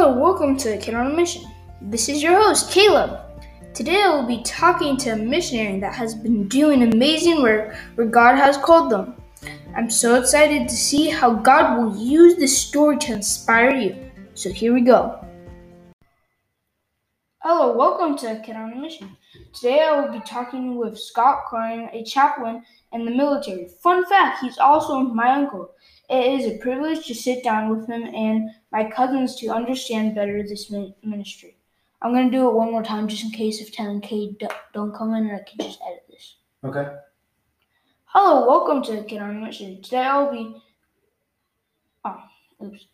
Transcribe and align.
Hello, 0.00 0.18
welcome 0.18 0.56
to 0.56 0.78
Kid 0.78 0.94
on 0.94 1.08
a 1.08 1.14
Mission. 1.14 1.42
This 1.82 2.08
is 2.08 2.22
your 2.22 2.42
host, 2.42 2.70
Caleb. 2.70 3.20
Today 3.74 4.00
I 4.02 4.08
will 4.08 4.26
be 4.26 4.42
talking 4.44 4.96
to 4.96 5.10
a 5.10 5.16
missionary 5.16 5.78
that 5.78 5.94
has 5.94 6.14
been 6.14 6.48
doing 6.48 6.82
amazing 6.82 7.42
work 7.42 7.76
where 7.96 8.06
God 8.06 8.36
has 8.36 8.56
called 8.56 8.90
them. 8.90 9.14
I'm 9.76 9.90
so 9.90 10.14
excited 10.14 10.70
to 10.70 10.74
see 10.74 11.10
how 11.10 11.34
God 11.34 11.76
will 11.76 11.94
use 11.98 12.36
this 12.36 12.56
story 12.56 12.96
to 12.96 13.12
inspire 13.12 13.74
you. 13.76 14.10
So 14.32 14.50
here 14.50 14.72
we 14.72 14.80
go. 14.80 15.22
Hello, 17.42 17.76
welcome 17.76 18.16
to 18.20 18.40
Kid 18.42 18.56
on 18.56 18.72
a 18.72 18.76
Mission. 18.76 19.14
Today 19.52 19.82
I 19.82 20.00
will 20.00 20.10
be 20.10 20.24
talking 20.24 20.76
with 20.76 20.98
Scott 20.98 21.42
Korljan, 21.46 21.92
a 21.92 22.02
chaplain 22.04 22.62
in 22.94 23.04
the 23.04 23.10
military. 23.10 23.68
Fun 23.82 24.06
fact, 24.06 24.40
he's 24.40 24.56
also 24.56 25.00
my 25.00 25.30
uncle. 25.34 25.72
It 26.10 26.40
is 26.40 26.46
a 26.46 26.58
privilege 26.58 27.06
to 27.06 27.14
sit 27.14 27.44
down 27.44 27.68
with 27.68 27.86
him 27.86 28.02
and 28.02 28.50
my 28.72 28.90
cousins 28.90 29.36
to 29.36 29.50
understand 29.50 30.16
better 30.16 30.42
this 30.42 30.68
ministry. 31.04 31.56
I'm 32.02 32.12
going 32.12 32.28
to 32.28 32.36
do 32.36 32.48
it 32.48 32.54
one 32.54 32.72
more 32.72 32.82
time 32.82 33.06
just 33.06 33.22
in 33.22 33.30
case 33.30 33.60
if 33.60 33.72
10 33.72 33.86
and 33.86 34.02
K 34.02 34.36
don't 34.74 34.92
come 34.92 35.14
in 35.14 35.28
and 35.28 35.36
I 35.36 35.44
can 35.48 35.64
just 35.64 35.78
edit 35.86 36.04
this. 36.10 36.34
Okay. 36.64 36.96
Hello, 38.06 38.44
welcome 38.44 38.82
to 38.82 39.04
Kid 39.04 39.22
on 39.22 39.36
a 39.36 39.46
Mission. 39.46 39.80
Today 39.82 40.02
I'll 40.02 40.32
be. 40.32 40.60
Oh, 42.04 42.20
oops. 42.64 42.86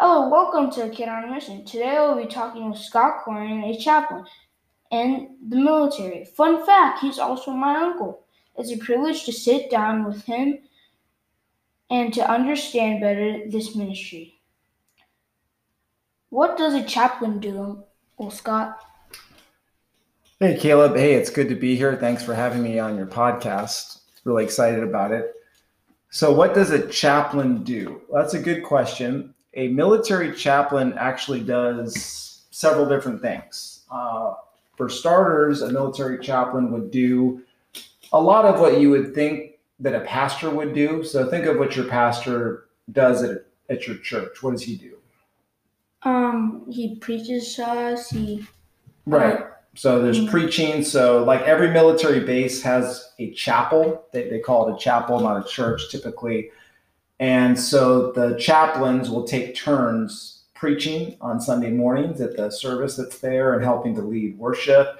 Hello, 0.00 0.30
welcome 0.30 0.70
to 0.70 0.88
Kid 0.88 1.10
on 1.10 1.24
a 1.24 1.30
Mission. 1.30 1.62
Today 1.66 1.98
I 1.98 2.06
will 2.06 2.22
be 2.22 2.26
talking 2.26 2.70
with 2.70 2.78
Scott 2.78 3.22
Korljan, 3.22 3.68
a 3.68 3.78
chaplain 3.78 4.24
in 4.90 5.36
the 5.46 5.56
military. 5.56 6.24
Fun 6.24 6.64
fact, 6.64 7.00
he's 7.00 7.18
also 7.18 7.50
my 7.50 7.76
uncle. 7.76 8.24
It's 8.56 8.72
a 8.72 8.78
privilege 8.78 9.26
to 9.26 9.32
sit 9.32 9.70
down 9.70 10.04
with 10.06 10.24
him 10.24 10.60
and 11.90 12.12
to 12.14 12.30
understand 12.30 13.00
better 13.00 13.48
this 13.48 13.76
ministry. 13.76 14.40
What 16.30 16.58
does 16.58 16.74
a 16.74 16.82
chaplain 16.82 17.38
do, 17.38 17.84
well, 18.18 18.30
Scott? 18.30 18.80
Hey, 20.40 20.56
Caleb. 20.56 20.96
Hey, 20.96 21.14
it's 21.14 21.30
good 21.30 21.48
to 21.48 21.54
be 21.54 21.76
here. 21.76 21.96
Thanks 21.96 22.22
for 22.22 22.34
having 22.34 22.62
me 22.62 22.78
on 22.78 22.96
your 22.96 23.06
podcast. 23.06 24.00
Really 24.24 24.44
excited 24.44 24.82
about 24.82 25.12
it. 25.12 25.32
So, 26.10 26.32
what 26.32 26.54
does 26.54 26.70
a 26.70 26.86
chaplain 26.88 27.62
do? 27.62 28.02
Well, 28.08 28.22
that's 28.22 28.34
a 28.34 28.40
good 28.40 28.62
question. 28.62 29.34
A 29.54 29.68
military 29.68 30.34
chaplain 30.34 30.92
actually 30.98 31.40
does 31.40 32.44
several 32.50 32.86
different 32.86 33.22
things. 33.22 33.84
Uh, 33.90 34.34
for 34.76 34.88
starters, 34.88 35.62
a 35.62 35.72
military 35.72 36.18
chaplain 36.18 36.70
would 36.70 36.90
do 36.90 37.42
a 38.12 38.20
lot 38.20 38.44
of 38.44 38.60
what 38.60 38.80
you 38.80 38.90
would 38.90 39.14
think 39.14 39.55
that 39.80 39.94
a 39.94 40.00
pastor 40.00 40.50
would 40.50 40.74
do. 40.74 41.04
So 41.04 41.28
think 41.28 41.46
of 41.46 41.58
what 41.58 41.76
your 41.76 41.86
pastor 41.86 42.68
does 42.92 43.22
at, 43.22 43.46
at 43.68 43.86
your 43.86 43.98
church. 43.98 44.42
What 44.42 44.52
does 44.52 44.62
he 44.62 44.76
do? 44.76 44.96
Um, 46.02 46.64
he 46.70 46.96
preaches 46.96 47.58
us. 47.58 48.10
He 48.10 48.46
right. 49.06 49.40
So 49.74 50.00
there's 50.00 50.18
mm-hmm. 50.18 50.30
preaching. 50.30 50.82
So 50.82 51.24
like 51.24 51.42
every 51.42 51.70
military 51.70 52.20
base 52.20 52.62
has 52.62 53.12
a 53.18 53.32
chapel. 53.32 54.06
They, 54.12 54.30
they 54.30 54.38
call 54.38 54.68
it 54.68 54.74
a 54.74 54.78
chapel, 54.78 55.20
not 55.20 55.44
a 55.44 55.48
church 55.48 55.90
typically. 55.90 56.50
And 57.18 57.58
so 57.58 58.12
the 58.12 58.36
chaplains 58.38 59.10
will 59.10 59.24
take 59.24 59.54
turns 59.54 60.44
preaching 60.54 61.16
on 61.20 61.40
Sunday 61.40 61.70
mornings 61.70 62.20
at 62.20 62.36
the 62.36 62.50
service 62.50 62.96
that's 62.96 63.18
there 63.18 63.54
and 63.54 63.62
helping 63.62 63.94
to 63.94 64.02
lead 64.02 64.38
worship. 64.38 64.98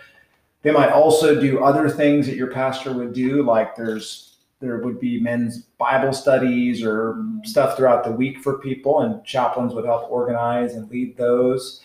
They 0.62 0.70
might 0.70 0.90
also 0.90 1.40
do 1.40 1.64
other 1.64 1.88
things 1.88 2.26
that 2.26 2.36
your 2.36 2.50
pastor 2.50 2.92
would 2.92 3.12
do, 3.12 3.42
like 3.42 3.76
there's 3.76 4.35
there 4.60 4.78
would 4.78 4.98
be 4.98 5.20
men's 5.20 5.62
Bible 5.78 6.12
studies 6.12 6.82
or 6.82 7.22
stuff 7.44 7.76
throughout 7.76 8.04
the 8.04 8.12
week 8.12 8.38
for 8.38 8.58
people, 8.58 9.00
and 9.00 9.24
chaplains 9.24 9.74
would 9.74 9.84
help 9.84 10.10
organize 10.10 10.74
and 10.74 10.90
lead 10.90 11.16
those. 11.16 11.82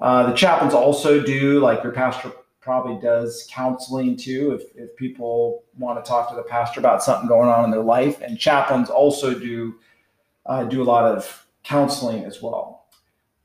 Uh, 0.00 0.28
the 0.28 0.34
chaplains 0.34 0.74
also 0.74 1.22
do, 1.22 1.60
like 1.60 1.82
your 1.82 1.92
pastor 1.92 2.32
probably 2.60 3.00
does, 3.00 3.48
counseling 3.50 4.16
too, 4.16 4.52
if, 4.52 4.76
if 4.76 4.96
people 4.96 5.64
want 5.78 6.02
to 6.02 6.08
talk 6.08 6.28
to 6.30 6.36
the 6.36 6.42
pastor 6.42 6.80
about 6.80 7.02
something 7.02 7.28
going 7.28 7.48
on 7.48 7.64
in 7.64 7.70
their 7.70 7.82
life. 7.82 8.20
And 8.20 8.38
chaplains 8.38 8.88
also 8.88 9.38
do 9.38 9.74
uh, 10.46 10.64
do 10.64 10.82
a 10.82 10.84
lot 10.84 11.04
of 11.04 11.46
counseling 11.62 12.24
as 12.24 12.42
well. 12.42 12.86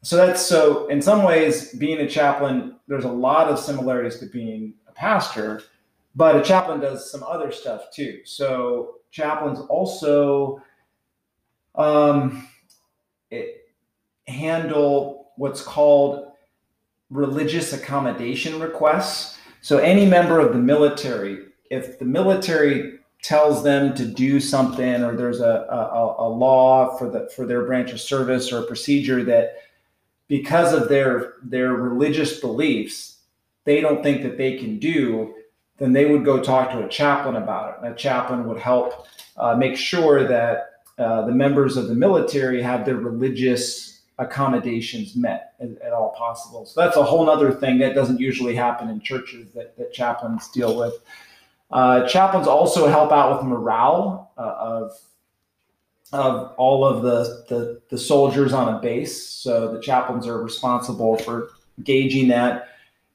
So 0.01 0.16
that's 0.16 0.41
so 0.41 0.88
in 0.88 1.01
some 1.01 1.24
ways, 1.24 1.74
being 1.74 2.00
a 2.00 2.09
chaplain, 2.09 2.75
there's 2.88 3.06
a 3.06 3.12
lot 3.12 3.50
of 3.50 3.59
similarities 3.59 4.19
to 4.19 4.25
being 4.28 4.74
a 4.88 4.91
pastor 4.91 5.62
but 6.17 6.35
a 6.35 6.41
chaplain 6.41 6.79
does 6.79 7.11
some 7.11 7.22
other 7.22 7.51
stuff 7.51 7.91
too. 7.94 8.22
So 8.25 8.95
chaplains 9.11 9.59
also 9.69 10.59
um, 11.75 12.47
handle 14.27 15.31
what's 15.38 15.61
called 15.61 16.31
religious 17.11 17.72
accommodation 17.72 18.59
requests. 18.59 19.38
So 19.61 19.77
any 19.77 20.07
member 20.07 20.39
of 20.39 20.53
the 20.53 20.59
military, 20.59 21.45
if 21.69 22.00
the 22.00 22.06
military 22.06 22.97
tells 23.22 23.63
them 23.63 23.94
to 23.94 24.06
do 24.06 24.39
something 24.39 25.03
or 25.03 25.16
there's 25.16 25.39
a, 25.39 25.67
a, 25.69 26.16
a 26.17 26.29
law 26.29 26.97
for 26.97 27.11
the 27.11 27.29
for 27.35 27.45
their 27.45 27.66
branch 27.66 27.91
of 27.91 28.01
service 28.01 28.51
or 28.51 28.63
a 28.63 28.67
procedure 28.67 29.23
that 29.23 29.57
because 30.27 30.73
of 30.73 30.88
their 30.88 31.33
their 31.44 31.73
religious 31.73 32.39
beliefs 32.39 33.17
they 33.66 33.81
don't 33.81 34.03
think 34.03 34.22
that 34.22 34.38
they 34.38 34.56
can 34.56 34.77
do 34.77 35.33
then 35.77 35.93
they 35.93 36.05
would 36.05 36.25
go 36.25 36.41
talk 36.41 36.71
to 36.71 36.83
a 36.83 36.89
chaplain 36.89 37.35
about 37.35 37.69
it. 37.69 37.85
And 37.85 37.93
a 37.93 37.97
chaplain 37.97 38.47
would 38.47 38.59
help 38.59 39.07
uh, 39.38 39.55
make 39.55 39.77
sure 39.77 40.27
that 40.27 40.71
uh, 40.97 41.25
the 41.25 41.31
members 41.31 41.77
of 41.77 41.88
the 41.88 41.95
military 41.95 42.61
have 42.61 42.85
their 42.85 42.95
religious 42.95 44.01
accommodations 44.19 45.15
met 45.15 45.53
at, 45.59 45.69
at, 45.83 45.93
all 45.93 46.15
possible. 46.17 46.65
So 46.65 46.81
that's 46.81 46.97
a 46.97 47.03
whole 47.03 47.29
other 47.29 47.51
thing 47.51 47.77
that 47.79 47.93
doesn't 47.93 48.19
usually 48.19 48.55
happen 48.55 48.89
in 48.89 48.99
churches 48.99 49.51
that, 49.53 49.77
that 49.77 49.93
chaplains 49.93 50.49
deal 50.49 50.75
with. 50.75 50.95
Uh, 51.69 52.07
chaplains 52.07 52.47
also 52.47 52.88
help 52.88 53.11
out 53.11 53.38
with 53.38 53.45
morale 53.45 54.31
uh, 54.38 54.55
of 54.59 54.99
of 56.13 56.53
all 56.57 56.85
of 56.85 57.03
the, 57.03 57.44
the 57.49 57.81
the 57.89 57.97
soldiers 57.97 58.53
on 58.53 58.73
a 58.73 58.79
base. 58.79 59.21
So 59.21 59.73
the 59.73 59.81
chaplains 59.81 60.25
are 60.25 60.41
responsible 60.41 61.17
for 61.17 61.49
gauging 61.83 62.29
that 62.29 62.69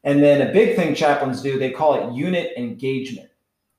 and 0.04 0.22
then 0.22 0.46
a 0.46 0.52
big 0.52 0.76
thing 0.76 0.94
chaplains 0.94 1.42
do, 1.42 1.58
they 1.58 1.70
call 1.70 1.94
it 1.94 2.14
unit 2.14 2.52
engagement, 2.56 3.30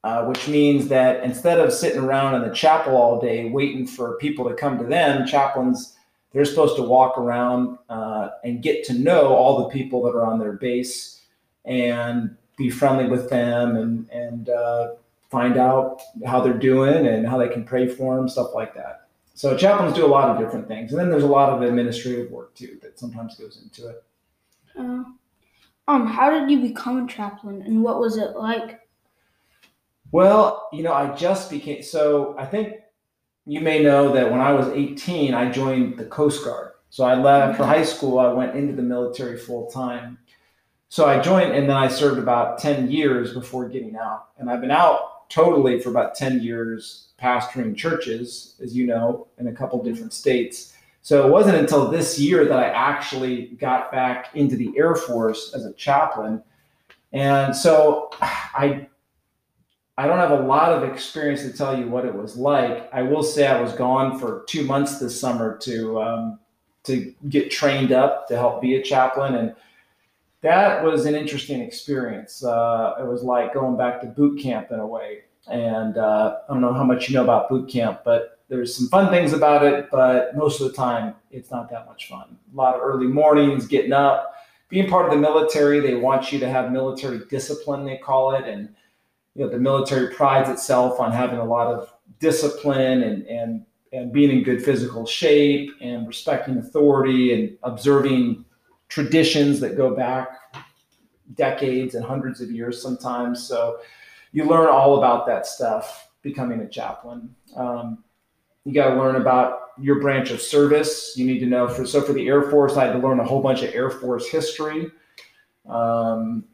uh, 0.03 0.25
which 0.25 0.47
means 0.47 0.87
that 0.87 1.23
instead 1.23 1.59
of 1.59 1.73
sitting 1.73 1.99
around 1.99 2.35
in 2.35 2.47
the 2.47 2.55
chapel 2.55 2.95
all 2.95 3.19
day 3.19 3.49
waiting 3.49 3.85
for 3.85 4.17
people 4.17 4.47
to 4.47 4.55
come 4.55 4.77
to 4.77 4.85
them, 4.85 5.25
chaplains, 5.25 5.97
they're 6.31 6.45
supposed 6.45 6.75
to 6.77 6.83
walk 6.83 7.17
around 7.17 7.77
uh, 7.89 8.29
and 8.43 8.63
get 8.63 8.83
to 8.85 8.93
know 8.93 9.35
all 9.35 9.63
the 9.63 9.69
people 9.69 10.03
that 10.03 10.15
are 10.15 10.25
on 10.25 10.39
their 10.39 10.53
base 10.53 11.21
and 11.65 12.35
be 12.57 12.69
friendly 12.69 13.07
with 13.07 13.29
them 13.29 13.75
and, 13.75 14.09
and 14.09 14.49
uh, 14.49 14.93
find 15.29 15.57
out 15.57 16.01
how 16.25 16.41
they're 16.41 16.53
doing 16.53 17.07
and 17.07 17.27
how 17.27 17.37
they 17.37 17.49
can 17.49 17.63
pray 17.63 17.87
for 17.87 18.15
them, 18.15 18.29
stuff 18.29 18.53
like 18.53 18.73
that. 18.75 19.07
So 19.35 19.57
chaplains 19.57 19.95
do 19.95 20.05
a 20.05 20.07
lot 20.07 20.29
of 20.29 20.37
different 20.37 20.67
things. 20.67 20.91
And 20.91 20.99
then 20.99 21.09
there's 21.09 21.23
a 21.23 21.27
lot 21.27 21.49
of 21.49 21.61
administrative 21.61 22.31
work 22.31 22.53
too 22.55 22.77
that 22.81 22.99
sometimes 22.99 23.35
goes 23.35 23.61
into 23.63 23.89
it. 23.89 24.03
Uh, 24.77 25.03
um, 25.87 26.07
how 26.07 26.29
did 26.29 26.49
you 26.49 26.61
become 26.61 27.05
a 27.05 27.07
chaplain 27.07 27.61
and 27.61 27.83
what 27.83 27.99
was 27.99 28.17
it 28.17 28.35
like? 28.35 28.79
Well, 30.11 30.69
you 30.71 30.83
know, 30.83 30.93
I 30.93 31.13
just 31.15 31.49
became 31.49 31.81
so 31.83 32.35
I 32.37 32.45
think 32.45 32.75
you 33.45 33.59
may 33.59 33.83
know 33.83 34.11
that 34.13 34.31
when 34.31 34.39
I 34.39 34.53
was 34.53 34.67
18, 34.69 35.33
I 35.33 35.51
joined 35.51 35.97
the 35.97 36.05
Coast 36.05 36.45
Guard. 36.45 36.71
So 36.89 37.03
I 37.03 37.15
left 37.15 37.57
for 37.57 37.65
high 37.65 37.83
school, 37.83 38.19
I 38.19 38.31
went 38.31 38.55
into 38.55 38.73
the 38.73 38.83
military 38.83 39.37
full 39.37 39.69
time. 39.69 40.19
So 40.89 41.07
I 41.07 41.19
joined 41.19 41.51
and 41.53 41.67
then 41.67 41.75
I 41.75 41.87
served 41.87 42.19
about 42.19 42.59
10 42.59 42.91
years 42.91 43.33
before 43.33 43.67
getting 43.67 43.97
out. 43.97 44.27
And 44.37 44.49
I've 44.49 44.61
been 44.61 44.71
out 44.71 45.27
totally 45.29 45.79
for 45.79 45.89
about 45.89 46.13
10 46.13 46.41
years 46.41 47.07
pastoring 47.19 47.75
churches, 47.75 48.55
as 48.61 48.75
you 48.75 48.85
know, 48.85 49.27
in 49.39 49.47
a 49.47 49.51
couple 49.51 49.83
different 49.83 50.13
states. 50.13 50.72
So 51.03 51.27
it 51.27 51.29
wasn't 51.29 51.57
until 51.57 51.89
this 51.91 52.17
year 52.17 52.45
that 52.45 52.57
I 52.57 52.69
actually 52.69 53.47
got 53.59 53.91
back 53.91 54.29
into 54.35 54.55
the 54.55 54.71
Air 54.77 54.95
Force 54.95 55.53
as 55.53 55.65
a 55.65 55.73
chaplain. 55.73 56.41
And 57.11 57.55
so 57.55 58.09
I 58.21 58.87
I 59.97 60.07
don't 60.07 60.17
have 60.17 60.31
a 60.31 60.41
lot 60.41 60.71
of 60.71 60.89
experience 60.89 61.43
to 61.43 61.53
tell 61.53 61.77
you 61.77 61.87
what 61.87 62.05
it 62.05 62.15
was 62.15 62.35
like. 62.35 62.89
I 62.91 63.03
will 63.03 63.21
say 63.21 63.45
I 63.45 63.61
was 63.61 63.73
gone 63.73 64.17
for 64.17 64.43
two 64.47 64.63
months 64.63 64.97
this 64.97 65.19
summer 65.19 65.57
to 65.59 66.01
um, 66.01 66.39
to 66.85 67.13
get 67.29 67.51
trained 67.51 67.91
up 67.91 68.27
to 68.29 68.35
help 68.35 68.61
be 68.61 68.75
a 68.75 68.81
chaplain, 68.81 69.35
and 69.35 69.55
that 70.41 70.83
was 70.83 71.05
an 71.05 71.15
interesting 71.15 71.61
experience. 71.61 72.43
Uh, 72.43 72.95
it 72.99 73.05
was 73.05 73.23
like 73.23 73.53
going 73.53 73.77
back 73.77 74.01
to 74.01 74.07
boot 74.07 74.39
camp 74.41 74.71
in 74.71 74.79
a 74.79 74.87
way. 74.87 75.23
And 75.47 75.97
uh, 75.97 76.37
I 76.47 76.53
don't 76.53 76.61
know 76.61 76.73
how 76.73 76.85
much 76.85 77.09
you 77.09 77.15
know 77.15 77.23
about 77.23 77.49
boot 77.49 77.69
camp, 77.69 78.01
but 78.05 78.39
there's 78.53 78.75
some 78.75 78.87
fun 78.87 79.09
things 79.09 79.33
about 79.33 79.65
it, 79.65 79.89
but 79.91 80.37
most 80.37 80.61
of 80.61 80.67
the 80.67 80.73
time 80.73 81.15
it's 81.31 81.49
not 81.49 81.71
that 81.71 81.87
much 81.87 82.07
fun. 82.07 82.37
A 82.53 82.55
lot 82.55 82.75
of 82.75 82.81
early 82.81 83.07
mornings, 83.07 83.65
getting 83.65 83.93
up, 83.93 84.35
being 84.69 84.87
part 84.87 85.07
of 85.07 85.11
the 85.11 85.17
military. 85.17 85.79
They 85.79 85.95
want 85.95 86.31
you 86.31 86.39
to 86.39 86.47
have 86.47 86.71
military 86.71 87.21
discipline, 87.29 87.83
they 87.83 87.97
call 87.97 88.35
it, 88.35 88.45
and 88.45 88.69
you 89.33 89.43
know 89.43 89.49
the 89.49 89.57
military 89.57 90.13
prides 90.13 90.49
itself 90.49 90.99
on 90.99 91.11
having 91.11 91.39
a 91.39 91.43
lot 91.43 91.73
of 91.73 91.91
discipline 92.19 93.01
and 93.01 93.25
and 93.25 93.65
and 93.91 94.13
being 94.13 94.29
in 94.29 94.43
good 94.43 94.63
physical 94.63 95.05
shape 95.05 95.71
and 95.81 96.07
respecting 96.07 96.57
authority 96.57 97.33
and 97.33 97.57
observing 97.63 98.45
traditions 98.87 99.59
that 99.59 99.75
go 99.75 99.95
back 99.95 100.27
decades 101.33 101.95
and 101.95 102.05
hundreds 102.05 102.39
of 102.39 102.51
years 102.51 102.79
sometimes. 102.79 103.47
So 103.47 103.79
you 104.31 104.45
learn 104.45 104.69
all 104.69 104.99
about 104.99 105.25
that 105.25 105.47
stuff 105.47 106.09
becoming 106.21 106.61
a 106.61 106.69
chaplain. 106.69 107.33
Um, 107.55 108.03
you 108.65 108.73
got 108.73 108.89
to 108.89 108.95
learn 108.95 109.15
about 109.15 109.71
your 109.79 109.99
branch 109.99 110.31
of 110.31 110.41
service. 110.41 111.13
You 111.15 111.25
need 111.25 111.39
to 111.39 111.45
know 111.45 111.67
for 111.67 111.85
so 111.85 112.01
for 112.01 112.13
the 112.13 112.27
Air 112.27 112.43
Force, 112.43 112.77
I 112.77 112.85
had 112.85 112.93
to 112.93 112.99
learn 112.99 113.19
a 113.19 113.23
whole 113.23 113.41
bunch 113.41 113.61
of 113.63 113.73
Air 113.73 113.89
Force 113.89 114.27
history. 114.27 114.91
Um, 115.67 116.45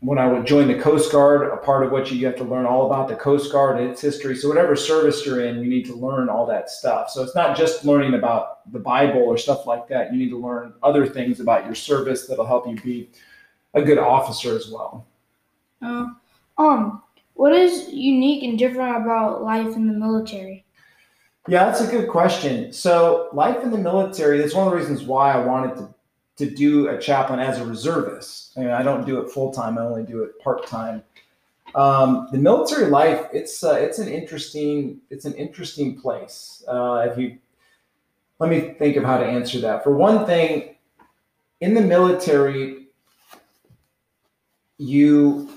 when 0.00 0.18
I 0.18 0.28
would 0.28 0.46
join 0.46 0.68
the 0.68 0.78
Coast 0.78 1.10
Guard, 1.10 1.42
a 1.48 1.56
part 1.56 1.84
of 1.84 1.90
what 1.90 2.10
you, 2.10 2.24
have 2.26 2.36
to 2.36 2.44
learn 2.44 2.66
all 2.66 2.86
about 2.86 3.08
the 3.08 3.16
Coast 3.16 3.50
Guard 3.50 3.80
and 3.80 3.90
its 3.90 4.00
history. 4.00 4.36
So 4.36 4.48
whatever 4.48 4.76
service 4.76 5.26
you're 5.26 5.44
in, 5.44 5.58
you 5.58 5.68
need 5.68 5.84
to 5.86 5.94
learn 5.94 6.28
all 6.28 6.46
that 6.46 6.70
stuff. 6.70 7.10
So 7.10 7.22
it's 7.22 7.34
not 7.34 7.56
just 7.56 7.84
learning 7.84 8.14
about 8.14 8.70
the 8.72 8.78
Bible 8.78 9.22
or 9.22 9.36
stuff 9.36 9.66
like 9.66 9.88
that. 9.88 10.12
You 10.12 10.18
need 10.18 10.30
to 10.30 10.38
learn 10.38 10.74
other 10.84 11.04
things 11.04 11.40
about 11.40 11.64
your 11.64 11.74
service 11.74 12.28
that'll 12.28 12.46
help 12.46 12.68
you 12.68 12.76
be 12.80 13.10
a 13.74 13.82
good 13.82 13.98
officer 13.98 14.54
as 14.54 14.70
well. 14.70 15.04
Uh, 15.80 16.06
um, 16.58 17.02
what 17.34 17.52
is 17.52 17.88
unique 17.88 18.44
and 18.44 18.56
different 18.56 19.02
about 19.02 19.42
life 19.42 19.74
in 19.74 19.88
the 19.88 19.94
military? 19.94 20.64
Yeah, 21.48 21.64
that's 21.64 21.80
a 21.80 21.90
good 21.90 22.08
question. 22.08 22.72
So 22.72 23.28
life 23.32 23.62
in 23.62 23.70
the 23.70 23.78
military, 23.78 24.38
that's 24.38 24.54
one 24.54 24.66
of 24.66 24.72
the 24.72 24.78
reasons 24.78 25.02
why 25.02 25.32
I 25.32 25.44
wanted 25.44 25.76
to 25.76 25.94
to 26.38 26.48
do 26.48 26.88
a 26.88 26.98
chaplain 26.98 27.40
as 27.40 27.58
a 27.58 27.64
reservist. 27.64 28.52
I, 28.56 28.60
mean, 28.60 28.70
I 28.70 28.82
don't 28.82 29.04
do 29.04 29.20
it 29.20 29.30
full 29.30 29.52
time; 29.52 29.76
I 29.76 29.82
only 29.82 30.02
do 30.02 30.22
it 30.22 30.38
part 30.40 30.66
time. 30.66 31.02
Um, 31.74 32.28
the 32.32 32.38
military 32.38 32.90
life 32.90 33.28
it's 33.32 33.62
uh, 33.64 33.72
it's 33.74 33.98
an 33.98 34.08
interesting 34.08 35.00
it's 35.10 35.24
an 35.24 35.34
interesting 35.34 36.00
place. 36.00 36.64
Uh, 36.68 37.06
if 37.10 37.18
you 37.18 37.38
let 38.38 38.50
me 38.50 38.74
think 38.78 38.96
of 38.96 39.04
how 39.04 39.18
to 39.18 39.24
answer 39.24 39.60
that. 39.60 39.84
For 39.84 39.96
one 39.96 40.26
thing, 40.26 40.76
in 41.60 41.74
the 41.74 41.80
military, 41.80 42.88
you 44.78 45.48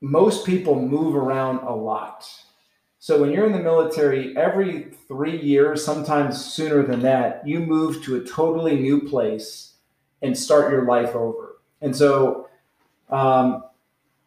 most 0.00 0.46
people 0.46 0.80
move 0.80 1.16
around 1.16 1.58
a 1.66 1.74
lot. 1.74 2.28
So 3.00 3.20
when 3.20 3.30
you're 3.30 3.46
in 3.46 3.52
the 3.52 3.58
military, 3.60 4.36
every 4.36 4.90
three 5.06 5.40
years, 5.40 5.84
sometimes 5.84 6.44
sooner 6.44 6.82
than 6.82 7.00
that, 7.02 7.46
you 7.46 7.60
move 7.60 8.02
to 8.04 8.16
a 8.16 8.24
totally 8.24 8.76
new 8.76 9.00
place 9.02 9.74
and 10.20 10.36
start 10.36 10.72
your 10.72 10.84
life 10.84 11.14
over. 11.14 11.58
And 11.80 11.94
so, 11.94 12.48
um, 13.08 13.62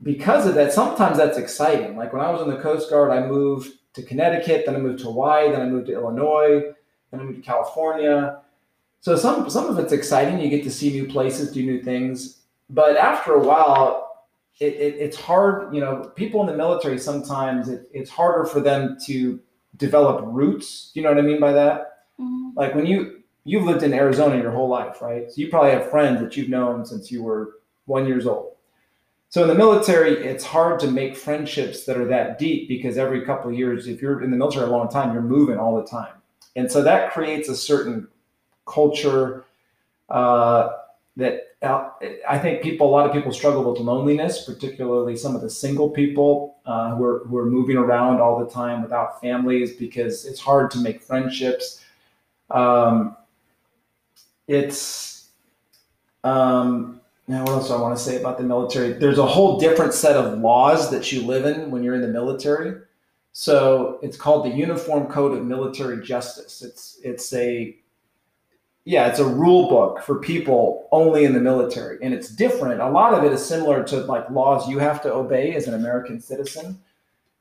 because 0.01 0.47
of 0.47 0.55
that, 0.55 0.71
sometimes 0.71 1.17
that's 1.17 1.37
exciting. 1.37 1.97
Like 1.97 2.13
when 2.13 2.21
I 2.21 2.31
was 2.31 2.41
in 2.41 2.49
the 2.49 2.57
Coast 2.57 2.89
Guard, 2.89 3.11
I 3.11 3.27
moved 3.27 3.71
to 3.93 4.03
Connecticut, 4.03 4.65
then 4.65 4.75
I 4.75 4.79
moved 4.79 4.99
to 4.99 5.05
Hawaii, 5.05 5.51
then 5.51 5.61
I 5.61 5.65
moved 5.65 5.87
to 5.87 5.93
Illinois, 5.93 6.73
then 7.11 7.19
I 7.19 7.23
moved 7.23 7.43
to 7.43 7.43
California. 7.43 8.41
So 9.01 9.15
some 9.15 9.49
some 9.49 9.67
of 9.67 9.77
it's 9.79 9.91
exciting. 9.91 10.39
You 10.39 10.49
get 10.49 10.63
to 10.63 10.71
see 10.71 10.91
new 10.91 11.07
places, 11.07 11.51
do 11.51 11.63
new 11.63 11.81
things. 11.81 12.39
But 12.69 12.95
after 12.95 13.33
a 13.33 13.39
while, 13.39 14.10
it, 14.59 14.73
it, 14.73 14.95
it's 14.99 15.17
hard, 15.17 15.73
you 15.73 15.81
know, 15.81 16.11
people 16.15 16.41
in 16.41 16.47
the 16.47 16.55
military 16.55 16.99
sometimes 16.99 17.69
it, 17.69 17.89
it's 17.93 18.09
harder 18.09 18.45
for 18.45 18.59
them 18.59 18.97
to 19.05 19.39
develop 19.77 20.21
roots. 20.25 20.91
You 20.93 21.01
know 21.01 21.09
what 21.09 21.17
I 21.17 21.21
mean 21.21 21.39
by 21.39 21.53
that? 21.53 22.05
Mm-hmm. 22.19 22.49
Like 22.55 22.75
when 22.75 22.85
you 22.85 23.23
you've 23.43 23.63
lived 23.63 23.83
in 23.83 23.93
Arizona 23.93 24.37
your 24.37 24.51
whole 24.51 24.69
life, 24.69 25.01
right? 25.01 25.31
So 25.31 25.41
you 25.41 25.49
probably 25.49 25.71
have 25.71 25.89
friends 25.89 26.21
that 26.21 26.37
you've 26.37 26.49
known 26.49 26.85
since 26.85 27.11
you 27.11 27.23
were 27.23 27.53
one 27.85 28.05
years 28.05 28.27
old. 28.27 28.55
So 29.29 29.41
in 29.41 29.47
the 29.47 29.55
military, 29.55 30.11
it's 30.11 30.43
hard 30.43 30.79
to 30.81 30.91
make 30.91 31.15
friendships 31.15 31.85
that 31.85 31.97
are 31.97 32.05
that 32.05 32.37
deep 32.37 32.67
because 32.67 32.97
every 32.97 33.25
couple 33.25 33.49
of 33.49 33.57
years, 33.57 33.87
if 33.87 34.01
you're 34.01 34.21
in 34.21 34.29
the 34.29 34.37
military 34.37 34.67
a 34.67 34.69
long 34.69 34.89
time, 34.89 35.13
you're 35.13 35.21
moving 35.21 35.57
all 35.57 35.77
the 35.77 35.87
time, 35.87 36.13
and 36.55 36.69
so 36.69 36.83
that 36.83 37.11
creates 37.13 37.47
a 37.47 37.55
certain 37.55 38.07
culture 38.65 39.45
uh, 40.09 40.69
that 41.15 41.50
I 41.63 42.39
think 42.41 42.63
people, 42.63 42.89
a 42.89 42.91
lot 42.91 43.05
of 43.05 43.13
people 43.13 43.31
struggle 43.31 43.71
with 43.71 43.79
loneliness, 43.79 44.45
particularly 44.45 45.15
some 45.15 45.35
of 45.35 45.41
the 45.41 45.49
single 45.49 45.91
people 45.91 46.55
uh, 46.65 46.95
who, 46.95 47.03
are, 47.03 47.19
who 47.25 47.37
are 47.37 47.45
moving 47.45 47.77
around 47.77 48.19
all 48.19 48.39
the 48.39 48.49
time 48.49 48.81
without 48.81 49.21
families 49.21 49.75
because 49.75 50.25
it's 50.25 50.39
hard 50.39 50.71
to 50.71 50.79
make 50.79 51.03
friendships. 51.03 51.83
Um, 52.49 53.15
it's, 54.47 55.29
um, 56.23 56.99
now 57.27 57.43
what 57.43 57.51
else 57.51 57.67
do 57.67 57.75
I 57.75 57.81
want 57.81 57.95
to 57.95 58.03
say 58.03 58.19
about 58.19 58.39
the 58.39 58.43
military? 58.43 58.93
There's 58.93 59.19
a 59.19 59.25
whole 59.25 59.59
different 59.59 59.93
set 59.93 60.17
of 60.17 60.39
laws 60.39 60.89
that 60.89 61.11
you 61.11 61.21
live 61.21 61.45
in 61.45 61.69
when 61.69 61.83
you're 61.83 61.95
in 61.95 62.01
the 62.01 62.07
military. 62.07 62.81
So 63.33 63.99
it's 64.01 64.17
called 64.17 64.45
the 64.45 64.49
Uniform 64.49 65.07
Code 65.07 65.37
of 65.37 65.45
Military 65.45 66.03
Justice. 66.03 66.61
It's 66.61 66.99
it's 67.03 67.31
a 67.33 67.77
yeah, 68.85 69.07
it's 69.07 69.19
a 69.19 69.25
rule 69.25 69.69
book 69.69 70.01
for 70.01 70.19
people 70.19 70.87
only 70.91 71.23
in 71.23 71.33
the 71.33 71.39
military, 71.39 71.99
and 72.01 72.13
it's 72.13 72.29
different. 72.29 72.81
A 72.81 72.89
lot 72.89 73.13
of 73.13 73.23
it 73.23 73.31
is 73.31 73.45
similar 73.45 73.83
to 73.83 73.97
like 73.97 74.29
laws 74.31 74.67
you 74.67 74.79
have 74.79 75.01
to 75.03 75.13
obey 75.13 75.53
as 75.53 75.67
an 75.67 75.75
American 75.75 76.19
citizen. 76.19 76.79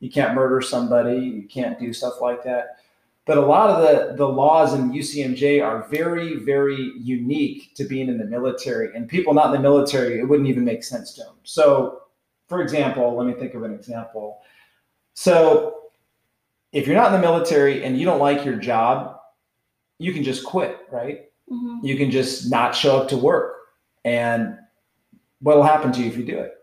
You 0.01 0.11
can't 0.11 0.35
murder 0.35 0.61
somebody, 0.61 1.19
you 1.19 1.49
can't 1.49 1.79
do 1.79 1.93
stuff 1.93 2.21
like 2.21 2.45
that. 2.45 2.79
But 3.25 3.39
a 3.39 3.43
lot 3.43 3.71
of 3.71 3.83
the 3.83 4.17
the 4.17 4.27
laws 4.29 4.75
in 4.75 4.93
UCMJ 4.93 5.65
are 5.65 5.89
very, 5.89 6.37
very 6.37 6.93
unique 6.99 7.75
to 7.77 7.85
being 7.85 8.09
in 8.09 8.19
the 8.19 8.25
military, 8.25 8.95
and 8.95 9.09
people 9.09 9.33
not 9.33 9.47
in 9.47 9.53
the 9.53 9.61
military, 9.61 10.21
it 10.21 10.25
wouldn't 10.25 10.49
even 10.49 10.65
make 10.65 10.85
sense 10.85 11.15
to 11.15 11.23
them. 11.23 11.35
So, 11.45 12.03
for 12.49 12.61
example, 12.61 13.17
let 13.17 13.27
me 13.27 13.33
think 13.33 13.55
of 13.55 13.63
an 13.63 13.73
example. 13.73 14.41
So, 15.15 15.91
if 16.73 16.87
you're 16.87 16.97
not 16.97 17.15
in 17.15 17.21
the 17.21 17.27
military 17.27 17.83
and 17.85 17.99
you 17.99 18.05
don't 18.05 18.21
like 18.21 18.45
your 18.45 18.57
job, 18.57 19.21
you 19.99 20.13
can 20.13 20.23
just 20.25 20.45
quit, 20.45 20.79
right? 20.91 21.30
Mm-hmm. 21.51 21.85
You 21.85 21.97
can 21.97 22.11
just 22.11 22.51
not 22.51 22.75
show 22.75 22.99
up 22.99 23.09
to 23.09 23.17
work. 23.17 23.57
And 24.05 24.57
what 25.41 25.57
will 25.57 25.65
happen 25.65 25.93
to 25.93 26.01
you 26.01 26.07
if 26.07 26.17
you 26.17 26.25
do 26.25 26.39
it? 26.39 26.55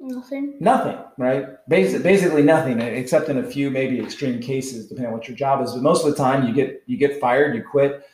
Nothing. 0.00 0.56
Nothing, 0.60 0.96
right? 1.16 1.46
Basically, 1.68 2.02
basically 2.02 2.42
nothing, 2.42 2.80
except 2.80 3.28
in 3.28 3.38
a 3.38 3.42
few 3.42 3.68
maybe 3.70 3.98
extreme 3.98 4.40
cases, 4.40 4.86
depending 4.86 5.12
on 5.12 5.18
what 5.18 5.26
your 5.26 5.36
job 5.36 5.62
is. 5.64 5.72
But 5.72 5.82
most 5.82 6.04
of 6.04 6.10
the 6.10 6.16
time, 6.16 6.46
you 6.46 6.54
get 6.54 6.84
you 6.86 6.96
get 6.96 7.20
fired, 7.20 7.56
you 7.56 7.64
quit. 7.64 8.04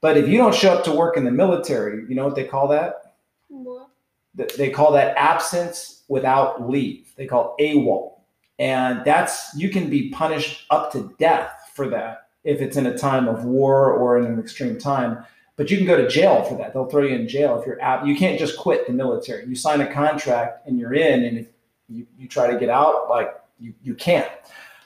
But 0.00 0.16
if 0.16 0.28
you 0.28 0.38
don't 0.38 0.54
show 0.54 0.72
up 0.72 0.84
to 0.84 0.92
work 0.92 1.16
in 1.16 1.24
the 1.24 1.32
military, 1.32 2.04
you 2.08 2.14
know 2.14 2.24
what 2.24 2.36
they 2.36 2.44
call 2.44 2.68
that? 2.68 3.16
What? 3.48 3.88
They 4.34 4.70
call 4.70 4.92
that 4.92 5.16
absence 5.16 6.04
without 6.08 6.68
leave. 6.70 7.12
They 7.16 7.26
call 7.26 7.56
AWOL, 7.60 8.20
and 8.60 9.04
that's 9.04 9.52
you 9.56 9.68
can 9.68 9.90
be 9.90 10.10
punished 10.10 10.66
up 10.70 10.92
to 10.92 11.12
death 11.18 11.52
for 11.74 11.88
that 11.88 12.28
if 12.44 12.60
it's 12.60 12.76
in 12.76 12.86
a 12.86 12.96
time 12.96 13.26
of 13.26 13.44
war 13.44 13.92
or 13.92 14.18
in 14.18 14.26
an 14.26 14.38
extreme 14.38 14.78
time 14.78 15.24
but 15.56 15.70
you 15.70 15.76
can 15.76 15.86
go 15.86 15.96
to 15.96 16.08
jail 16.08 16.42
for 16.44 16.56
that. 16.56 16.72
They'll 16.72 16.86
throw 16.86 17.02
you 17.02 17.14
in 17.14 17.28
jail 17.28 17.58
if 17.60 17.66
you're 17.66 17.80
out. 17.82 18.06
You 18.06 18.16
can't 18.16 18.38
just 18.38 18.56
quit 18.56 18.86
the 18.86 18.92
military. 18.92 19.46
You 19.46 19.54
sign 19.54 19.80
a 19.80 19.92
contract 19.92 20.66
and 20.66 20.78
you're 20.78 20.94
in, 20.94 21.24
and 21.24 21.38
if 21.38 21.46
you, 21.88 22.06
you 22.18 22.28
try 22.28 22.50
to 22.50 22.58
get 22.58 22.70
out, 22.70 23.08
like 23.10 23.34
you, 23.60 23.74
you 23.82 23.94
can't. 23.94 24.30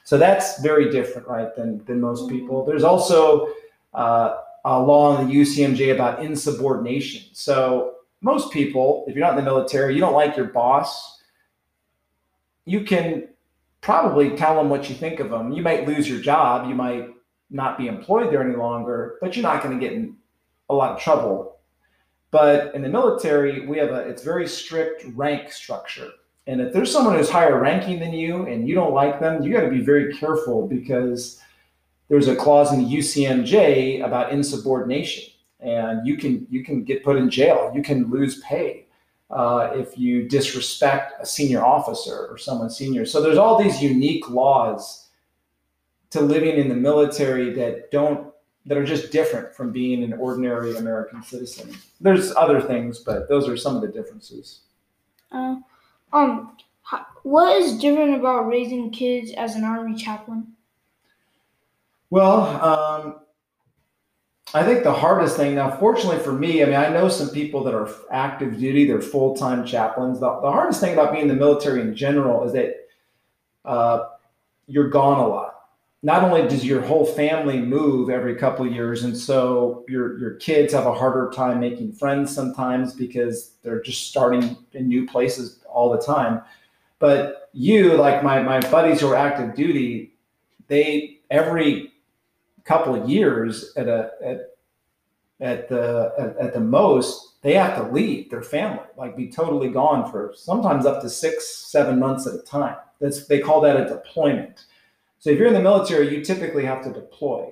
So 0.04 0.18
that's 0.18 0.60
very 0.60 0.90
different, 0.90 1.26
right, 1.28 1.54
than, 1.56 1.84
than 1.84 2.00
most 2.00 2.28
people. 2.28 2.64
There's 2.64 2.84
also 2.84 3.52
uh, 3.94 4.38
a 4.64 4.80
law 4.80 5.20
in 5.20 5.28
the 5.28 5.34
UCMJ 5.34 5.94
about 5.94 6.24
insubordination. 6.24 7.24
So 7.32 7.94
most 8.20 8.52
people, 8.52 9.04
if 9.06 9.14
you're 9.14 9.24
not 9.24 9.38
in 9.38 9.44
the 9.44 9.50
military, 9.50 9.94
you 9.94 10.00
don't 10.00 10.14
like 10.14 10.36
your 10.36 10.46
boss, 10.46 11.22
you 12.64 12.82
can 12.82 13.28
probably 13.80 14.36
tell 14.36 14.56
them 14.56 14.68
what 14.68 14.88
you 14.88 14.96
think 14.96 15.20
of 15.20 15.30
them. 15.30 15.52
You 15.52 15.62
might 15.62 15.86
lose 15.86 16.08
your 16.08 16.20
job, 16.20 16.68
you 16.68 16.74
might 16.74 17.08
not 17.50 17.78
be 17.78 17.86
employed 17.86 18.32
there 18.32 18.42
any 18.42 18.56
longer, 18.56 19.18
but 19.20 19.36
you're 19.36 19.44
not 19.44 19.62
going 19.62 19.78
to 19.78 19.84
get 19.84 19.92
in 19.94 20.16
a 20.68 20.74
lot 20.74 20.92
of 20.92 21.00
trouble. 21.00 21.58
But 22.30 22.74
in 22.74 22.82
the 22.82 22.88
military, 22.88 23.66
we 23.66 23.78
have 23.78 23.90
a 23.90 24.00
it's 24.08 24.22
very 24.22 24.46
strict 24.48 25.04
rank 25.14 25.52
structure. 25.52 26.10
And 26.46 26.60
if 26.60 26.72
there's 26.72 26.92
someone 26.92 27.16
who's 27.16 27.30
higher 27.30 27.58
ranking 27.60 27.98
than 27.98 28.12
you 28.12 28.46
and 28.46 28.68
you 28.68 28.74
don't 28.74 28.94
like 28.94 29.20
them, 29.20 29.42
you 29.42 29.52
got 29.52 29.62
to 29.62 29.70
be 29.70 29.80
very 29.80 30.14
careful 30.14 30.66
because 30.66 31.40
there's 32.08 32.28
a 32.28 32.36
clause 32.36 32.72
in 32.72 32.84
the 32.84 32.96
UCMJ 32.96 34.04
about 34.04 34.32
insubordination, 34.32 35.24
and 35.60 36.06
you 36.06 36.16
can 36.16 36.46
you 36.50 36.64
can 36.64 36.84
get 36.84 37.02
put 37.02 37.16
in 37.16 37.30
jail. 37.30 37.72
You 37.74 37.82
can 37.82 38.10
lose 38.10 38.40
pay 38.40 38.86
uh, 39.30 39.70
if 39.74 39.98
you 39.98 40.28
disrespect 40.28 41.14
a 41.20 41.26
senior 41.26 41.64
officer 41.64 42.26
or 42.30 42.38
someone 42.38 42.70
senior. 42.70 43.06
So 43.06 43.20
there's 43.20 43.38
all 43.38 43.60
these 43.60 43.82
unique 43.82 44.30
laws 44.30 45.08
to 46.10 46.20
living 46.20 46.56
in 46.56 46.68
the 46.68 46.76
military 46.76 47.52
that 47.54 47.90
don't 47.90 48.25
that 48.66 48.76
are 48.76 48.84
just 48.84 49.12
different 49.12 49.54
from 49.54 49.70
being 49.72 50.02
an 50.02 50.12
ordinary 50.14 50.76
American 50.76 51.22
citizen. 51.22 51.74
There's 52.00 52.34
other 52.34 52.60
things, 52.60 52.98
but 52.98 53.28
those 53.28 53.48
are 53.48 53.56
some 53.56 53.76
of 53.76 53.82
the 53.82 53.88
differences. 53.88 54.62
Uh, 55.30 55.56
um, 56.12 56.56
what 57.22 57.60
is 57.60 57.78
different 57.78 58.14
about 58.14 58.46
raising 58.46 58.90
kids 58.90 59.32
as 59.36 59.54
an 59.54 59.64
army 59.64 59.96
chaplain? 59.96 60.52
Well, 62.10 62.42
um, 62.62 63.20
I 64.54 64.64
think 64.64 64.84
the 64.84 64.92
hardest 64.92 65.36
thing 65.36 65.56
now, 65.56 65.76
fortunately 65.76 66.20
for 66.20 66.32
me, 66.32 66.62
I 66.62 66.66
mean, 66.66 66.76
I 66.76 66.88
know 66.88 67.08
some 67.08 67.30
people 67.30 67.64
that 67.64 67.74
are 67.74 67.90
active 68.10 68.58
duty, 68.58 68.86
they're 68.86 69.00
full 69.00 69.36
time 69.36 69.66
chaplains. 69.66 70.20
The, 70.20 70.40
the, 70.40 70.50
hardest 70.50 70.80
thing 70.80 70.92
about 70.92 71.12
being 71.12 71.22
in 71.22 71.28
the 71.28 71.34
military 71.34 71.80
in 71.80 71.96
general 71.96 72.44
is 72.44 72.52
that 72.52 72.74
uh, 73.64 74.10
you're 74.68 74.88
gone 74.88 75.18
a 75.18 75.26
lot 75.26 75.55
not 76.06 76.22
only 76.22 76.46
does 76.46 76.64
your 76.64 76.80
whole 76.80 77.04
family 77.04 77.58
move 77.58 78.10
every 78.10 78.36
couple 78.36 78.64
of 78.64 78.72
years, 78.72 79.02
and 79.02 79.18
so 79.18 79.84
your 79.88 80.16
your 80.20 80.34
kids 80.34 80.72
have 80.72 80.86
a 80.86 80.94
harder 80.94 81.32
time 81.34 81.58
making 81.58 81.90
friends 81.92 82.32
sometimes 82.32 82.94
because 82.94 83.54
they're 83.64 83.82
just 83.82 84.06
starting 84.06 84.56
in 84.72 84.86
new 84.86 85.04
places 85.04 85.64
all 85.68 85.90
the 85.90 86.00
time. 86.00 86.42
But 87.00 87.50
you, 87.52 87.96
like 87.96 88.22
my 88.22 88.40
my 88.40 88.60
buddies 88.70 89.00
who 89.00 89.08
are 89.08 89.16
active 89.16 89.56
duty, 89.56 90.16
they 90.68 91.18
every 91.28 91.92
couple 92.62 92.94
of 92.94 93.10
years 93.10 93.72
at 93.76 93.88
a 93.88 94.12
at 94.24 94.38
at 95.40 95.68
the 95.68 96.12
at, 96.20 96.36
at 96.36 96.54
the 96.54 96.60
most 96.60 97.42
they 97.42 97.54
have 97.54 97.76
to 97.76 97.92
leave 97.92 98.30
their 98.30 98.42
family 98.42 98.86
like 98.96 99.16
be 99.16 99.28
totally 99.28 99.68
gone 99.68 100.10
for 100.10 100.32
sometimes 100.34 100.86
up 100.86 101.02
to 101.02 101.10
six 101.10 101.68
seven 101.70 101.98
months 101.98 102.26
at 102.26 102.34
a 102.34 102.42
time 102.42 102.76
that's 103.00 103.26
they 103.26 103.38
call 103.38 103.60
that 103.60 103.76
a 103.76 103.86
deployment 103.86 104.64
so 105.26 105.32
if 105.32 105.38
you're 105.38 105.48
in 105.48 105.54
the 105.54 105.60
military 105.60 106.14
you 106.14 106.24
typically 106.24 106.64
have 106.64 106.82
to 106.84 106.92
deploy 106.92 107.50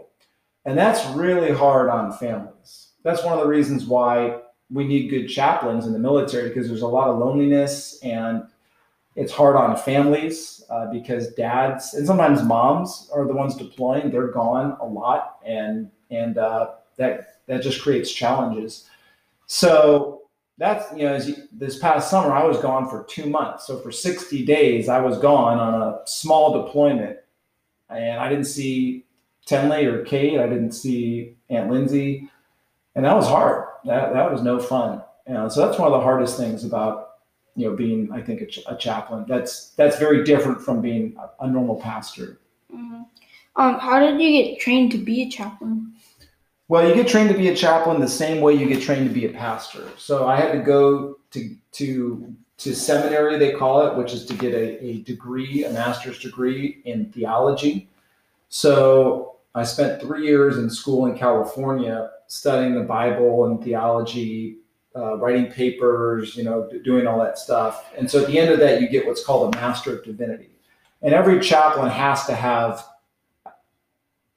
and 0.64 0.78
that's 0.78 1.04
really 1.16 1.50
hard 1.50 1.88
on 1.90 2.12
families 2.12 2.92
that's 3.02 3.24
one 3.24 3.32
of 3.32 3.40
the 3.40 3.48
reasons 3.48 3.84
why 3.84 4.38
we 4.70 4.86
need 4.86 5.08
good 5.08 5.26
chaplains 5.26 5.86
in 5.86 5.92
the 5.92 5.98
military 5.98 6.48
because 6.48 6.68
there's 6.68 6.82
a 6.82 6.86
lot 6.86 7.08
of 7.08 7.18
loneliness 7.18 7.98
and 8.02 8.44
it's 9.16 9.32
hard 9.32 9.56
on 9.56 9.76
families 9.76 10.64
uh, 10.70 10.86
because 10.90 11.34
dads 11.34 11.94
and 11.94 12.06
sometimes 12.06 12.42
moms 12.42 13.10
are 13.14 13.26
the 13.26 13.34
ones 13.34 13.56
deploying 13.56 14.10
they're 14.10 14.28
gone 14.28 14.76
a 14.80 14.86
lot 14.86 15.38
and 15.44 15.90
and 16.10 16.38
uh, 16.38 16.70
that 16.96 17.40
that 17.46 17.62
just 17.62 17.82
creates 17.82 18.12
challenges. 18.12 18.88
So 19.46 20.22
that's 20.58 20.90
you 20.96 21.04
know 21.04 21.16
you, 21.16 21.36
this 21.52 21.78
past 21.78 22.10
summer 22.10 22.32
I 22.32 22.44
was 22.44 22.58
gone 22.58 22.88
for 22.88 23.04
two 23.04 23.26
months. 23.26 23.66
So 23.66 23.80
for 23.80 23.92
60 23.92 24.44
days 24.44 24.88
I 24.88 25.00
was 25.00 25.18
gone 25.18 25.58
on 25.58 25.82
a 25.82 26.00
small 26.06 26.64
deployment, 26.64 27.18
and 27.90 28.20
I 28.20 28.28
didn't 28.28 28.46
see 28.46 29.04
Tenley 29.46 29.84
or 29.84 30.04
Kate. 30.04 30.38
I 30.38 30.46
didn't 30.46 30.72
see 30.72 31.36
Aunt 31.50 31.70
Lindsay, 31.70 32.28
and 32.94 33.04
that 33.04 33.14
was 33.14 33.26
hard. 33.26 33.66
That 33.84 34.12
that 34.14 34.30
was 34.30 34.42
no 34.42 34.58
fun. 34.58 35.02
You 35.26 35.34
know, 35.34 35.48
so 35.48 35.66
that's 35.66 35.78
one 35.78 35.90
of 35.90 35.98
the 35.98 36.04
hardest 36.04 36.36
things 36.36 36.64
about 36.64 37.10
you 37.56 37.68
know 37.68 37.76
being 37.76 38.10
I 38.12 38.20
think 38.20 38.40
a, 38.40 38.46
ch- 38.46 38.64
a 38.66 38.76
chaplain. 38.76 39.24
That's 39.28 39.70
that's 39.70 39.98
very 39.98 40.24
different 40.24 40.60
from 40.62 40.80
being 40.80 41.16
a, 41.18 41.44
a 41.44 41.50
normal 41.50 41.76
pastor. 41.76 42.40
Mm-hmm. 42.72 43.02
Um, 43.56 43.78
how 43.78 44.00
did 44.00 44.20
you 44.20 44.42
get 44.42 44.60
trained 44.60 44.90
to 44.92 44.98
be 44.98 45.22
a 45.22 45.30
chaplain? 45.30 45.92
Well, 46.68 46.88
you 46.88 46.94
get 46.94 47.08
trained 47.08 47.28
to 47.28 47.36
be 47.36 47.48
a 47.48 47.54
chaplain 47.54 48.00
the 48.00 48.08
same 48.08 48.40
way 48.40 48.54
you 48.54 48.66
get 48.66 48.82
trained 48.82 49.06
to 49.06 49.14
be 49.14 49.26
a 49.26 49.32
pastor. 49.32 49.86
So 49.96 50.26
I 50.26 50.36
had 50.36 50.52
to 50.52 50.58
go 50.58 51.18
to 51.32 51.56
to 51.72 52.34
to 52.64 52.74
seminary, 52.74 53.38
they 53.38 53.52
call 53.52 53.86
it, 53.86 53.96
which 53.96 54.12
is 54.12 54.24
to 54.24 54.34
get 54.34 54.54
a, 54.54 54.82
a 54.82 54.98
degree, 55.02 55.64
a 55.64 55.70
master's 55.70 56.18
degree 56.18 56.80
in 56.86 57.12
theology. 57.12 57.88
So 58.48 59.36
I 59.54 59.64
spent 59.64 60.00
three 60.00 60.26
years 60.26 60.56
in 60.56 60.70
school 60.70 61.06
in 61.06 61.16
California 61.16 62.10
studying 62.26 62.74
the 62.74 62.80
Bible 62.80 63.44
and 63.44 63.62
theology, 63.62 64.56
uh, 64.96 65.18
writing 65.18 65.52
papers, 65.52 66.36
you 66.36 66.44
know, 66.44 66.70
doing 66.84 67.06
all 67.06 67.18
that 67.18 67.38
stuff. 67.38 67.92
And 67.98 68.10
so 68.10 68.22
at 68.22 68.28
the 68.28 68.38
end 68.38 68.50
of 68.50 68.58
that, 68.60 68.80
you 68.80 68.88
get 68.88 69.06
what's 69.06 69.22
called 69.22 69.54
a 69.54 69.58
Master 69.58 69.98
of 69.98 70.04
Divinity. 70.04 70.48
And 71.02 71.12
every 71.12 71.40
chaplain 71.40 71.90
has 71.90 72.24
to 72.26 72.34
have 72.34 72.82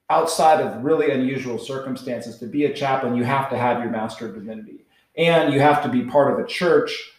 outside 0.10 0.60
of 0.60 0.84
really 0.84 1.12
unusual 1.12 1.57
circumstances, 1.57 2.38
to 2.39 2.46
be 2.46 2.65
a 2.65 2.74
chaplain, 2.74 3.15
you 3.15 3.24
have 3.24 3.50
to 3.51 3.57
have 3.57 3.81
your 3.81 3.89
Master 3.89 4.27
of 4.27 4.36
Divinity. 4.36 4.86
And 5.15 5.53
you 5.53 5.62
have 5.62 5.81
to 5.84 5.89
be 5.89 6.03
part 6.03 6.34
of 6.34 6.43
a 6.43 6.48
church 6.48 7.13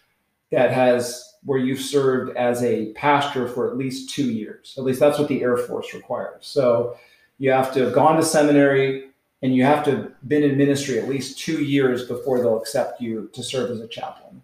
that 0.51 0.71
has 0.71 1.35
where 1.43 1.59
you've 1.59 1.79
served 1.79 2.35
as 2.35 2.63
a 2.63 2.91
pastor 2.93 3.47
for 3.47 3.69
at 3.69 3.77
least 3.77 4.09
two 4.09 4.31
years. 4.31 4.75
At 4.77 4.83
least 4.83 4.99
that's 4.99 5.17
what 5.17 5.29
the 5.29 5.41
Air 5.41 5.57
Force 5.57 5.93
requires. 5.93 6.45
So 6.47 6.97
you 7.37 7.51
have 7.51 7.73
to 7.73 7.85
have 7.85 7.93
gone 7.93 8.17
to 8.17 8.23
seminary 8.23 9.05
and 9.41 9.55
you 9.55 9.63
have 9.63 9.85
to 9.85 9.91
have 9.91 10.27
been 10.27 10.43
in 10.43 10.57
ministry 10.57 10.99
at 10.99 11.07
least 11.07 11.39
two 11.39 11.63
years 11.63 12.05
before 12.05 12.39
they'll 12.39 12.59
accept 12.59 12.99
you 12.99 13.29
to 13.33 13.41
serve 13.41 13.71
as 13.71 13.79
a 13.79 13.87
chaplain. 13.87 14.41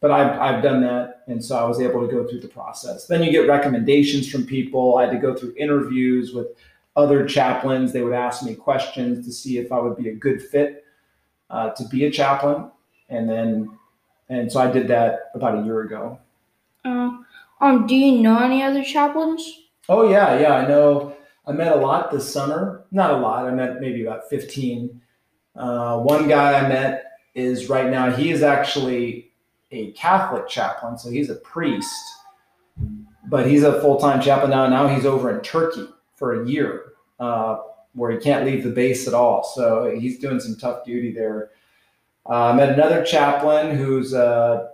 But 0.00 0.10
I've, 0.10 0.40
I've 0.40 0.62
done 0.62 0.80
that. 0.82 1.24
And 1.26 1.44
so 1.44 1.58
I 1.58 1.64
was 1.64 1.80
able 1.80 2.06
to 2.06 2.10
go 2.10 2.26
through 2.26 2.40
the 2.40 2.48
process. 2.48 3.06
Then 3.06 3.22
you 3.22 3.30
get 3.30 3.48
recommendations 3.48 4.30
from 4.30 4.46
people. 4.46 4.96
I 4.96 5.04
had 5.04 5.12
to 5.12 5.18
go 5.18 5.34
through 5.34 5.54
interviews 5.58 6.32
with 6.32 6.46
other 6.96 7.26
chaplains. 7.26 7.92
They 7.92 8.02
would 8.02 8.14
ask 8.14 8.42
me 8.42 8.54
questions 8.54 9.26
to 9.26 9.32
see 9.32 9.58
if 9.58 9.70
I 9.70 9.78
would 9.78 9.96
be 9.96 10.08
a 10.08 10.14
good 10.14 10.40
fit 10.40 10.84
uh, 11.50 11.70
to 11.70 11.84
be 11.88 12.04
a 12.04 12.10
chaplain, 12.10 12.70
and 13.08 13.28
then 13.28 13.77
and 14.28 14.50
so 14.50 14.60
I 14.60 14.70
did 14.70 14.88
that 14.88 15.30
about 15.34 15.58
a 15.58 15.62
year 15.62 15.80
ago. 15.80 16.18
Uh, 16.84 17.10
um, 17.60 17.86
do 17.86 17.94
you 17.94 18.22
know 18.22 18.38
any 18.38 18.62
other 18.62 18.84
chaplains? 18.84 19.60
Oh 19.88 20.08
yeah, 20.08 20.38
yeah, 20.38 20.54
I 20.54 20.68
know. 20.68 21.16
I 21.46 21.52
met 21.52 21.72
a 21.72 21.76
lot 21.76 22.10
this 22.10 22.30
summer. 22.30 22.84
Not 22.90 23.12
a 23.12 23.16
lot. 23.16 23.46
I 23.46 23.50
met 23.50 23.80
maybe 23.80 24.04
about 24.04 24.28
fifteen. 24.28 25.00
Uh, 25.56 25.98
one 25.98 26.28
guy 26.28 26.58
I 26.58 26.68
met 26.68 27.18
is 27.34 27.68
right 27.68 27.90
now. 27.90 28.10
He 28.10 28.30
is 28.30 28.42
actually 28.42 29.32
a 29.70 29.92
Catholic 29.92 30.48
chaplain, 30.48 30.98
so 30.98 31.10
he's 31.10 31.30
a 31.30 31.36
priest, 31.36 31.94
but 33.28 33.46
he's 33.46 33.62
a 33.62 33.80
full 33.80 33.96
time 33.98 34.20
chaplain 34.20 34.50
now. 34.50 34.68
Now 34.68 34.88
he's 34.88 35.06
over 35.06 35.34
in 35.34 35.40
Turkey 35.42 35.88
for 36.16 36.42
a 36.42 36.48
year 36.48 36.92
uh, 37.20 37.58
where 37.94 38.10
he 38.10 38.18
can't 38.18 38.44
leave 38.44 38.62
the 38.62 38.70
base 38.70 39.08
at 39.08 39.14
all. 39.14 39.44
So 39.44 39.94
he's 39.98 40.18
doing 40.18 40.40
some 40.40 40.56
tough 40.56 40.84
duty 40.84 41.12
there. 41.12 41.50
Uh, 42.28 42.50
I 42.50 42.52
met 42.52 42.70
another 42.70 43.04
chaplain 43.04 43.76
who's 43.76 44.12
a, 44.12 44.70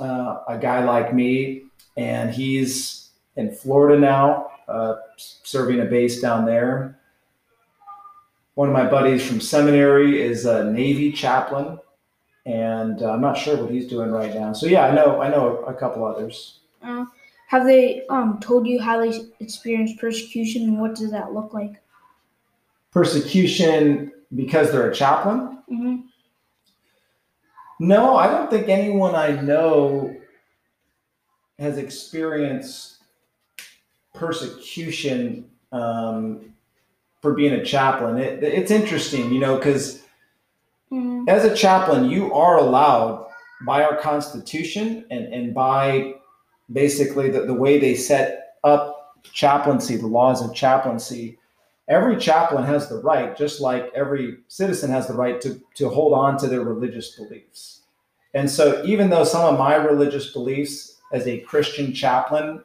uh, 0.00 0.02
uh, 0.02 0.42
a 0.48 0.58
guy 0.58 0.84
like 0.84 1.14
me, 1.14 1.62
and 1.96 2.34
he's 2.34 3.10
in 3.36 3.54
Florida 3.54 4.00
now, 4.00 4.50
uh, 4.66 4.96
serving 5.16 5.80
a 5.80 5.84
base 5.84 6.20
down 6.20 6.44
there. 6.44 6.98
One 8.54 8.68
of 8.68 8.74
my 8.74 8.84
buddies 8.84 9.24
from 9.24 9.40
seminary 9.40 10.20
is 10.20 10.44
a 10.44 10.64
Navy 10.64 11.12
chaplain, 11.12 11.78
and 12.46 13.00
I'm 13.00 13.20
not 13.20 13.38
sure 13.38 13.56
what 13.56 13.70
he's 13.70 13.86
doing 13.86 14.10
right 14.10 14.34
now. 14.34 14.52
So 14.52 14.66
yeah, 14.66 14.86
I 14.86 14.94
know 14.94 15.22
I 15.22 15.28
know 15.28 15.58
a 15.66 15.72
couple 15.72 16.04
others. 16.04 16.58
Uh, 16.82 17.04
have 17.46 17.64
they 17.64 18.06
um, 18.08 18.40
told 18.40 18.66
you 18.66 18.80
how 18.80 18.98
they 19.00 19.26
experienced 19.40 19.98
persecution 19.98 20.62
and 20.64 20.80
what 20.80 20.94
does 20.94 21.10
that 21.12 21.32
look 21.32 21.54
like? 21.54 21.80
Persecution 22.90 24.12
because 24.34 24.72
they're 24.72 24.90
a 24.90 24.94
chaplain? 24.94 25.58
Mm-hmm. 25.70 25.96
No, 27.82 28.16
I 28.16 28.28
don't 28.28 28.48
think 28.48 28.68
anyone 28.68 29.16
I 29.16 29.32
know 29.40 30.14
has 31.58 31.78
experienced 31.78 32.98
persecution 34.14 35.50
um, 35.72 36.54
for 37.20 37.34
being 37.34 37.54
a 37.54 37.64
chaplain. 37.64 38.18
It, 38.18 38.44
it's 38.44 38.70
interesting, 38.70 39.32
you 39.32 39.40
know, 39.40 39.56
because 39.56 40.04
mm-hmm. 40.92 41.28
as 41.28 41.44
a 41.44 41.56
chaplain, 41.56 42.08
you 42.08 42.32
are 42.32 42.58
allowed 42.58 43.26
by 43.66 43.82
our 43.82 43.96
Constitution 43.96 45.04
and, 45.10 45.34
and 45.34 45.52
by 45.52 46.14
basically 46.72 47.30
the, 47.30 47.46
the 47.46 47.54
way 47.54 47.80
they 47.80 47.96
set 47.96 48.58
up 48.62 49.18
chaplaincy, 49.24 49.96
the 49.96 50.06
laws 50.06 50.40
of 50.40 50.54
chaplaincy, 50.54 51.36
every 51.88 52.16
chaplain 52.16 52.64
has 52.64 52.88
the 52.88 52.96
right, 52.96 53.36
just 53.36 53.60
like 53.60 53.90
every 53.94 54.38
citizen 54.48 54.90
has 54.90 55.08
the 55.08 55.14
right 55.14 55.40
to, 55.40 55.60
to 55.74 55.88
hold 55.88 56.12
on 56.12 56.38
to 56.38 56.46
their 56.46 56.62
religious 56.62 57.16
beliefs. 57.16 57.82
And 58.34 58.50
so, 58.50 58.82
even 58.84 59.10
though 59.10 59.24
some 59.24 59.52
of 59.52 59.58
my 59.58 59.74
religious 59.74 60.32
beliefs 60.32 61.00
as 61.12 61.26
a 61.26 61.40
Christian 61.40 61.92
chaplain 61.92 62.62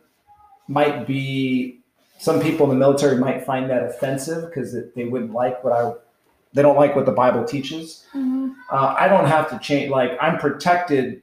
might 0.68 1.06
be, 1.06 1.82
some 2.18 2.42
people 2.42 2.66
in 2.66 2.70
the 2.72 2.80
military 2.80 3.18
might 3.18 3.46
find 3.46 3.70
that 3.70 3.84
offensive 3.84 4.48
because 4.48 4.76
they 4.96 5.06
wouldn't 5.06 5.34
like 5.34 5.64
what 5.64 5.74
I, 5.74 5.94
they 6.54 6.62
don't 6.62 6.78
like 6.78 6.96
what 6.96 7.06
the 7.06 7.12
Bible 7.12 7.44
teaches. 7.44 8.06
Mm-hmm. 8.14 8.52
Uh, 8.72 8.96
I 8.98 9.08
don't 9.08 9.28
have 9.28 9.50
to 9.50 9.60
change, 9.60 9.92
like, 9.92 10.12
I'm 10.22 10.38
protected 10.38 11.22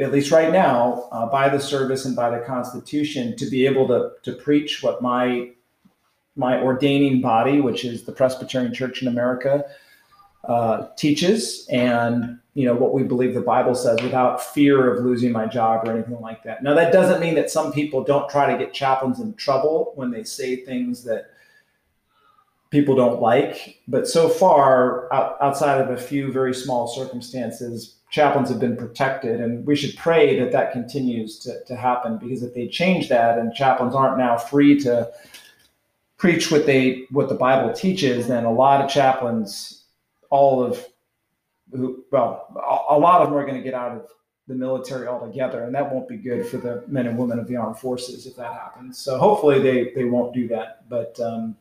at 0.00 0.10
least 0.10 0.32
right 0.32 0.50
now, 0.50 1.08
uh, 1.12 1.26
by 1.26 1.48
the 1.48 1.60
service 1.60 2.04
and 2.06 2.16
by 2.16 2.30
the 2.30 2.44
Constitution, 2.44 3.36
to 3.36 3.48
be 3.48 3.66
able 3.66 3.86
to 3.88 4.12
to 4.22 4.32
preach 4.32 4.82
what 4.82 5.02
my 5.02 5.50
my 6.36 6.60
ordaining 6.60 7.20
body, 7.20 7.60
which 7.60 7.84
is 7.84 8.04
the 8.04 8.12
Presbyterian 8.12 8.72
Church 8.72 9.02
in 9.02 9.08
America, 9.08 9.64
uh, 10.44 10.88
teaches, 10.96 11.66
and 11.70 12.38
you 12.54 12.66
know 12.66 12.74
what 12.74 12.92
we 12.92 13.02
believe 13.02 13.34
the 13.34 13.40
Bible 13.40 13.74
says, 13.74 14.00
without 14.02 14.42
fear 14.42 14.92
of 14.92 15.04
losing 15.04 15.30
my 15.32 15.46
job 15.46 15.86
or 15.86 15.92
anything 15.92 16.20
like 16.20 16.42
that. 16.42 16.62
Now, 16.62 16.74
that 16.74 16.92
doesn't 16.92 17.20
mean 17.20 17.34
that 17.36 17.50
some 17.50 17.72
people 17.72 18.02
don't 18.02 18.28
try 18.28 18.50
to 18.50 18.58
get 18.58 18.74
chaplains 18.74 19.20
in 19.20 19.34
trouble 19.34 19.92
when 19.94 20.10
they 20.10 20.24
say 20.24 20.56
things 20.56 21.04
that 21.04 21.26
people 22.70 22.94
don't 22.96 23.20
like, 23.20 23.80
but 23.86 24.08
so 24.08 24.28
far, 24.28 25.12
outside 25.42 25.80
of 25.80 25.90
a 25.90 25.96
few 25.96 26.32
very 26.32 26.54
small 26.54 26.88
circumstances, 26.88 27.96
chaplains 28.10 28.48
have 28.48 28.58
been 28.58 28.76
protected, 28.76 29.40
and 29.40 29.66
we 29.66 29.76
should 29.76 29.96
pray 29.96 30.38
that 30.38 30.52
that 30.52 30.72
continues 30.72 31.38
to, 31.38 31.62
to 31.64 31.76
happen. 31.76 32.18
Because 32.18 32.42
if 32.42 32.54
they 32.54 32.66
change 32.66 33.08
that, 33.10 33.38
and 33.38 33.54
chaplains 33.54 33.94
aren't 33.94 34.18
now 34.18 34.36
free 34.36 34.80
to 34.80 35.10
preach 36.22 36.52
what 36.52 36.66
they 36.66 37.04
what 37.10 37.28
the 37.28 37.34
Bible 37.34 37.72
teaches, 37.72 38.28
then 38.28 38.44
a 38.44 38.52
lot 38.52 38.80
of 38.80 38.88
chaplains, 38.88 39.86
all 40.30 40.62
of 40.62 40.86
who, 41.72 42.04
well, 42.12 42.46
a 42.88 42.96
lot 42.96 43.22
of 43.22 43.28
them 43.28 43.36
are 43.36 43.44
going 43.44 43.56
to 43.56 43.62
get 43.62 43.74
out 43.74 43.90
of 43.90 44.06
the 44.46 44.54
military 44.54 45.08
altogether, 45.08 45.64
and 45.64 45.74
that 45.74 45.92
won't 45.92 46.08
be 46.08 46.16
good 46.16 46.46
for 46.46 46.58
the 46.58 46.84
men 46.86 47.08
and 47.08 47.18
women 47.18 47.40
of 47.40 47.48
the 47.48 47.56
armed 47.56 47.76
forces 47.76 48.24
if 48.24 48.36
that 48.36 48.52
happens. 48.52 48.98
So 48.98 49.18
hopefully 49.18 49.60
they 49.60 49.92
they 49.96 50.04
won't 50.04 50.32
do 50.32 50.46
that, 50.48 50.88
but. 50.88 51.18
Um, 51.20 51.56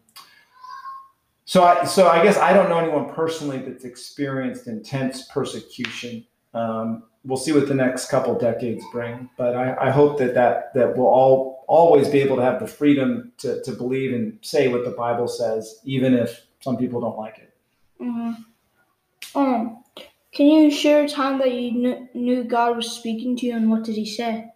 so 1.45 1.63
I 1.63 1.83
so 1.83 2.07
I 2.07 2.23
guess 2.23 2.37
I 2.37 2.53
don't 2.53 2.69
know 2.69 2.77
anyone 2.77 3.11
personally 3.13 3.57
that's 3.57 3.83
experienced 3.83 4.67
intense 4.67 5.23
persecution. 5.23 6.23
Um, 6.53 7.03
we'll 7.25 7.35
see 7.35 7.51
what 7.51 7.67
the 7.67 7.73
next 7.73 8.09
couple 8.09 8.37
decades 8.37 8.85
bring, 8.91 9.27
but 9.37 9.55
I, 9.55 9.87
I 9.87 9.89
hope 9.89 10.17
that 10.19 10.33
that 10.35 10.73
that 10.75 10.95
we'll 10.95 11.07
all 11.07 11.50
always 11.71 12.09
be 12.09 12.19
able 12.19 12.35
to 12.35 12.41
have 12.41 12.59
the 12.59 12.67
freedom 12.67 13.31
to 13.37 13.63
to 13.63 13.71
believe 13.71 14.13
and 14.13 14.37
say 14.41 14.67
what 14.67 14.83
the 14.83 14.91
Bible 14.91 15.27
says, 15.27 15.79
even 15.85 16.13
if 16.13 16.45
some 16.59 16.75
people 16.77 16.99
don't 16.99 17.17
like 17.17 17.37
it. 17.37 17.53
Mm-hmm. 18.01 19.39
Um, 19.39 19.83
can 20.33 20.47
you 20.47 20.69
share 20.69 21.05
a 21.05 21.07
time 21.07 21.39
that 21.39 21.53
you 21.53 21.81
kn- 21.81 22.09
knew 22.13 22.43
God 22.43 22.75
was 22.75 22.91
speaking 22.91 23.37
to 23.37 23.45
you, 23.45 23.55
and 23.55 23.69
what 23.71 23.85
did 23.85 23.95
He 23.95 24.05
say? 24.05 24.51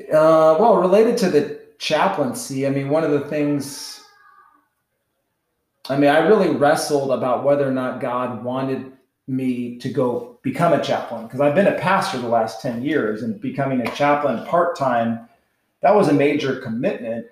Uh, 0.00 0.56
well, 0.58 0.76
related 0.78 1.16
to 1.18 1.30
the 1.30 1.60
chaplaincy, 1.78 2.66
I 2.66 2.70
mean, 2.70 2.88
one 2.88 3.04
of 3.04 3.12
the 3.12 3.20
things, 3.28 4.02
I 5.88 5.96
mean, 5.96 6.10
I 6.10 6.18
really 6.18 6.50
wrestled 6.56 7.12
about 7.12 7.44
whether 7.44 7.68
or 7.68 7.72
not 7.72 8.00
God 8.00 8.42
wanted 8.42 8.92
me 9.28 9.78
to 9.78 9.88
go 9.90 10.29
become 10.42 10.72
a 10.72 10.82
chaplain 10.82 11.26
because 11.26 11.40
I've 11.40 11.54
been 11.54 11.66
a 11.66 11.78
pastor 11.78 12.18
the 12.18 12.28
last 12.28 12.62
10 12.62 12.82
years 12.82 13.22
and 13.22 13.40
becoming 13.40 13.86
a 13.86 13.90
chaplain 13.94 14.44
part 14.46 14.76
time, 14.76 15.28
that 15.80 15.94
was 15.94 16.08
a 16.08 16.12
major 16.12 16.60
commitment. 16.60 17.26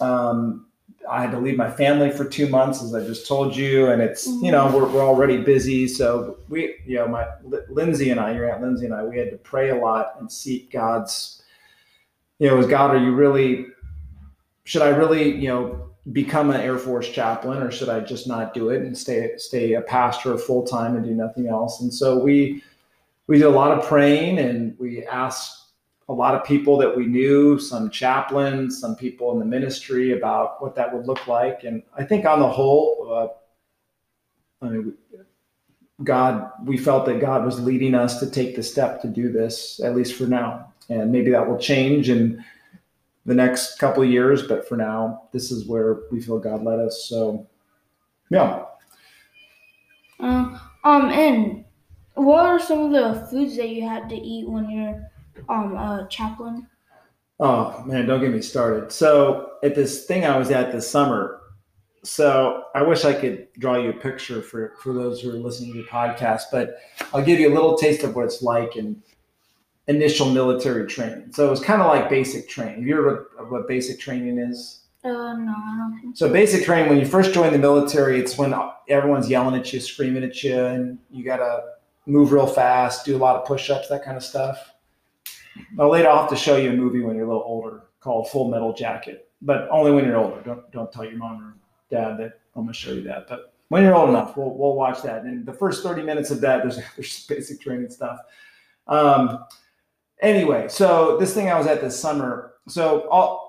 Um, 0.00 0.66
I 1.10 1.20
had 1.20 1.30
to 1.32 1.38
leave 1.38 1.56
my 1.56 1.70
family 1.70 2.10
for 2.10 2.24
two 2.24 2.48
months, 2.48 2.82
as 2.82 2.94
I 2.94 3.04
just 3.04 3.26
told 3.26 3.54
you, 3.54 3.90
and 3.90 4.00
it's 4.00 4.26
you 4.26 4.50
know 4.50 4.74
we're, 4.74 4.88
we're 4.88 5.04
already 5.04 5.36
busy. 5.36 5.86
So 5.86 6.38
we, 6.48 6.76
you 6.86 6.96
know, 6.96 7.08
my 7.08 7.26
Lindsay 7.68 8.10
and 8.10 8.18
I, 8.18 8.32
your 8.32 8.50
aunt 8.50 8.62
Lindsay 8.62 8.86
and 8.86 8.94
I, 8.94 9.04
we 9.04 9.18
had 9.18 9.30
to 9.30 9.36
pray 9.36 9.70
a 9.70 9.76
lot 9.76 10.16
and 10.18 10.30
seek 10.30 10.70
God's. 10.70 11.42
You 12.38 12.48
know, 12.48 12.56
was 12.56 12.66
God, 12.66 12.94
are 12.94 12.98
you 12.98 13.12
really? 13.12 13.66
Should 14.64 14.82
I 14.82 14.88
really, 14.88 15.30
you 15.36 15.48
know, 15.48 15.90
become 16.12 16.50
an 16.50 16.60
Air 16.60 16.78
Force 16.78 17.08
chaplain, 17.08 17.62
or 17.62 17.70
should 17.70 17.88
I 17.88 18.00
just 18.00 18.26
not 18.26 18.52
do 18.54 18.70
it 18.70 18.82
and 18.82 18.96
stay 18.96 19.32
stay 19.36 19.74
a 19.74 19.80
pastor 19.80 20.36
full 20.36 20.64
time 20.64 20.96
and 20.96 21.04
do 21.04 21.12
nothing 21.12 21.48
else? 21.48 21.80
And 21.80 21.92
so 21.92 22.18
we 22.18 22.62
we 23.26 23.38
did 23.38 23.46
a 23.46 23.50
lot 23.50 23.76
of 23.76 23.86
praying, 23.86 24.38
and 24.38 24.78
we 24.78 25.04
asked 25.06 25.64
a 26.08 26.12
lot 26.12 26.34
of 26.34 26.44
people 26.44 26.76
that 26.76 26.94
we 26.94 27.06
knew, 27.06 27.58
some 27.58 27.88
chaplains, 27.88 28.78
some 28.78 28.94
people 28.94 29.32
in 29.32 29.38
the 29.38 29.44
ministry 29.44 30.12
about 30.12 30.60
what 30.60 30.74
that 30.74 30.92
would 30.92 31.06
look 31.06 31.26
like. 31.26 31.64
And 31.64 31.82
I 31.96 32.04
think 32.04 32.26
on 32.26 32.40
the 32.40 32.48
whole, 32.48 33.08
uh, 34.62 34.66
I 34.66 34.68
mean, 34.68 34.92
God, 36.02 36.50
we 36.64 36.76
felt 36.76 37.06
that 37.06 37.20
God 37.20 37.44
was 37.44 37.58
leading 37.60 37.94
us 37.94 38.20
to 38.20 38.30
take 38.30 38.54
the 38.56 38.62
step 38.62 39.00
to 39.02 39.08
do 39.08 39.32
this, 39.32 39.80
at 39.82 39.96
least 39.96 40.14
for 40.14 40.24
now. 40.24 40.72
And 40.90 41.10
maybe 41.10 41.30
that 41.30 41.48
will 41.48 41.58
change 41.58 42.10
in 42.10 42.44
the 43.26 43.34
next 43.34 43.78
couple 43.78 44.02
of 44.02 44.10
years, 44.10 44.42
but 44.46 44.68
for 44.68 44.76
now, 44.76 45.28
this 45.32 45.50
is 45.50 45.66
where 45.66 46.02
we 46.10 46.20
feel 46.20 46.38
God 46.38 46.62
led 46.62 46.78
us. 46.78 47.06
So, 47.08 47.46
yeah. 48.30 48.64
Uh, 50.20 50.58
um, 50.84 51.10
and 51.10 51.64
what 52.14 52.46
are 52.46 52.60
some 52.60 52.80
of 52.80 52.92
the 52.92 53.26
foods 53.26 53.56
that 53.56 53.70
you 53.70 53.86
had 53.86 54.08
to 54.08 54.16
eat 54.16 54.48
when 54.48 54.70
you're 54.70 55.10
um 55.48 55.76
a 55.76 56.06
chaplain? 56.10 56.66
Oh 57.40 57.82
man, 57.86 58.06
don't 58.06 58.20
get 58.20 58.32
me 58.32 58.40
started. 58.40 58.92
So 58.92 59.52
at 59.62 59.74
this 59.74 60.04
thing 60.04 60.24
I 60.24 60.36
was 60.36 60.50
at 60.50 60.72
this 60.72 60.88
summer, 60.88 61.40
so 62.04 62.64
I 62.74 62.82
wish 62.82 63.04
I 63.04 63.12
could 63.12 63.48
draw 63.58 63.76
you 63.76 63.90
a 63.90 63.94
picture 63.94 64.40
for 64.40 64.74
for 64.80 64.92
those 64.92 65.20
who 65.20 65.30
are 65.30 65.34
listening 65.34 65.72
to 65.72 65.82
the 65.82 65.88
podcast, 65.88 66.44
but 66.52 66.76
I'll 67.12 67.24
give 67.24 67.40
you 67.40 67.52
a 67.52 67.54
little 67.54 67.76
taste 67.76 68.04
of 68.04 68.14
what 68.14 68.26
it's 68.26 68.42
like 68.42 68.76
in 68.76 69.02
initial 69.86 70.30
military 70.30 70.86
training. 70.86 71.32
So 71.32 71.46
it 71.46 71.50
was 71.50 71.60
kind 71.60 71.82
of 71.82 71.88
like 71.88 72.08
basic 72.08 72.48
training. 72.48 72.76
Have 72.76 72.86
you 72.86 72.96
heard 72.96 73.26
what, 73.36 73.50
what 73.50 73.68
basic 73.68 74.00
training 74.00 74.38
is? 74.38 74.80
Uh, 75.04 75.34
no, 75.34 75.52
I 75.54 75.76
don't 75.78 76.00
think 76.00 76.16
so. 76.16 76.32
Basic 76.32 76.64
training, 76.64 76.88
when 76.88 76.98
you 76.98 77.04
first 77.04 77.34
join 77.34 77.52
the 77.52 77.58
military, 77.58 78.18
it's 78.18 78.38
when 78.38 78.54
everyone's 78.88 79.28
yelling 79.28 79.58
at 79.60 79.70
you, 79.72 79.80
screaming 79.80 80.24
at 80.24 80.42
you, 80.42 80.58
and 80.58 80.98
you 81.10 81.24
got 81.24 81.36
to 81.36 81.62
move 82.06 82.32
real 82.32 82.46
fast, 82.46 83.04
do 83.04 83.14
a 83.14 83.18
lot 83.18 83.36
of 83.36 83.46
push 83.46 83.68
ups, 83.68 83.88
that 83.88 84.02
kind 84.02 84.16
of 84.16 84.22
stuff. 84.22 84.72
I'll 85.78 85.90
later 85.90 86.08
I'll 86.08 86.20
have 86.20 86.30
to 86.30 86.36
show 86.36 86.56
you 86.56 86.70
a 86.70 86.76
movie 86.76 87.00
when 87.00 87.16
you're 87.16 87.26
a 87.26 87.28
little 87.28 87.44
older 87.44 87.84
called 88.00 88.28
Full 88.30 88.50
Metal 88.50 88.72
Jacket, 88.72 89.28
but 89.42 89.68
only 89.70 89.92
when 89.92 90.04
you're 90.04 90.16
older. 90.16 90.40
Don't 90.42 90.70
don't 90.72 90.90
tell 90.90 91.04
your 91.04 91.16
mom 91.16 91.42
or 91.42 91.54
dad 91.90 92.18
that 92.18 92.40
I'm 92.56 92.64
gonna 92.64 92.72
show 92.72 92.92
you 92.92 93.02
that. 93.02 93.28
But 93.28 93.54
when 93.68 93.82
you're 93.82 93.94
old 93.94 94.08
enough, 94.08 94.36
we'll 94.36 94.50
we'll 94.50 94.74
watch 94.74 95.02
that. 95.02 95.22
And 95.22 95.46
the 95.46 95.52
first 95.52 95.82
30 95.82 96.02
minutes 96.02 96.30
of 96.30 96.40
that, 96.40 96.62
there's 96.62 96.76
there's 96.96 97.26
basic 97.26 97.60
training 97.60 97.90
stuff. 97.90 98.18
Um, 98.86 99.44
anyway, 100.24 100.68
so 100.68 101.16
this 101.18 101.34
thing 101.34 101.50
I 101.50 101.58
was 101.58 101.66
at 101.66 101.80
this 101.80 101.98
summer. 101.98 102.54
So 102.68 103.08
all 103.08 103.44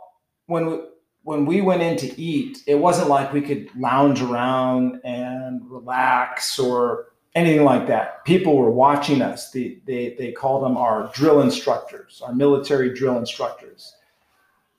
when 0.48 0.66
we, 0.68 0.80
when 1.24 1.46
we 1.46 1.62
went 1.62 1.82
in 1.82 1.98
to 1.98 2.22
eat, 2.22 2.60
it 2.68 2.76
wasn't 2.76 3.10
like 3.10 3.34
we 3.34 3.42
could 3.42 3.70
lounge 3.76 4.22
around 4.22 5.00
and 5.04 5.62
relax 5.70 6.60
or 6.60 7.08
anything 7.34 7.64
like 7.64 7.88
that. 7.88 8.24
People 8.26 8.58
were 8.58 8.70
watching 8.70 9.22
us. 9.22 9.52
They, 9.52 9.80
they, 9.86 10.16
they 10.18 10.32
called 10.32 10.64
them 10.64 10.78
our 10.78 11.12
drill 11.14 11.42
instructors, 11.42 12.22
our 12.24 12.34
military 12.34 12.94
drill 12.94 13.18
instructors. 13.18 13.96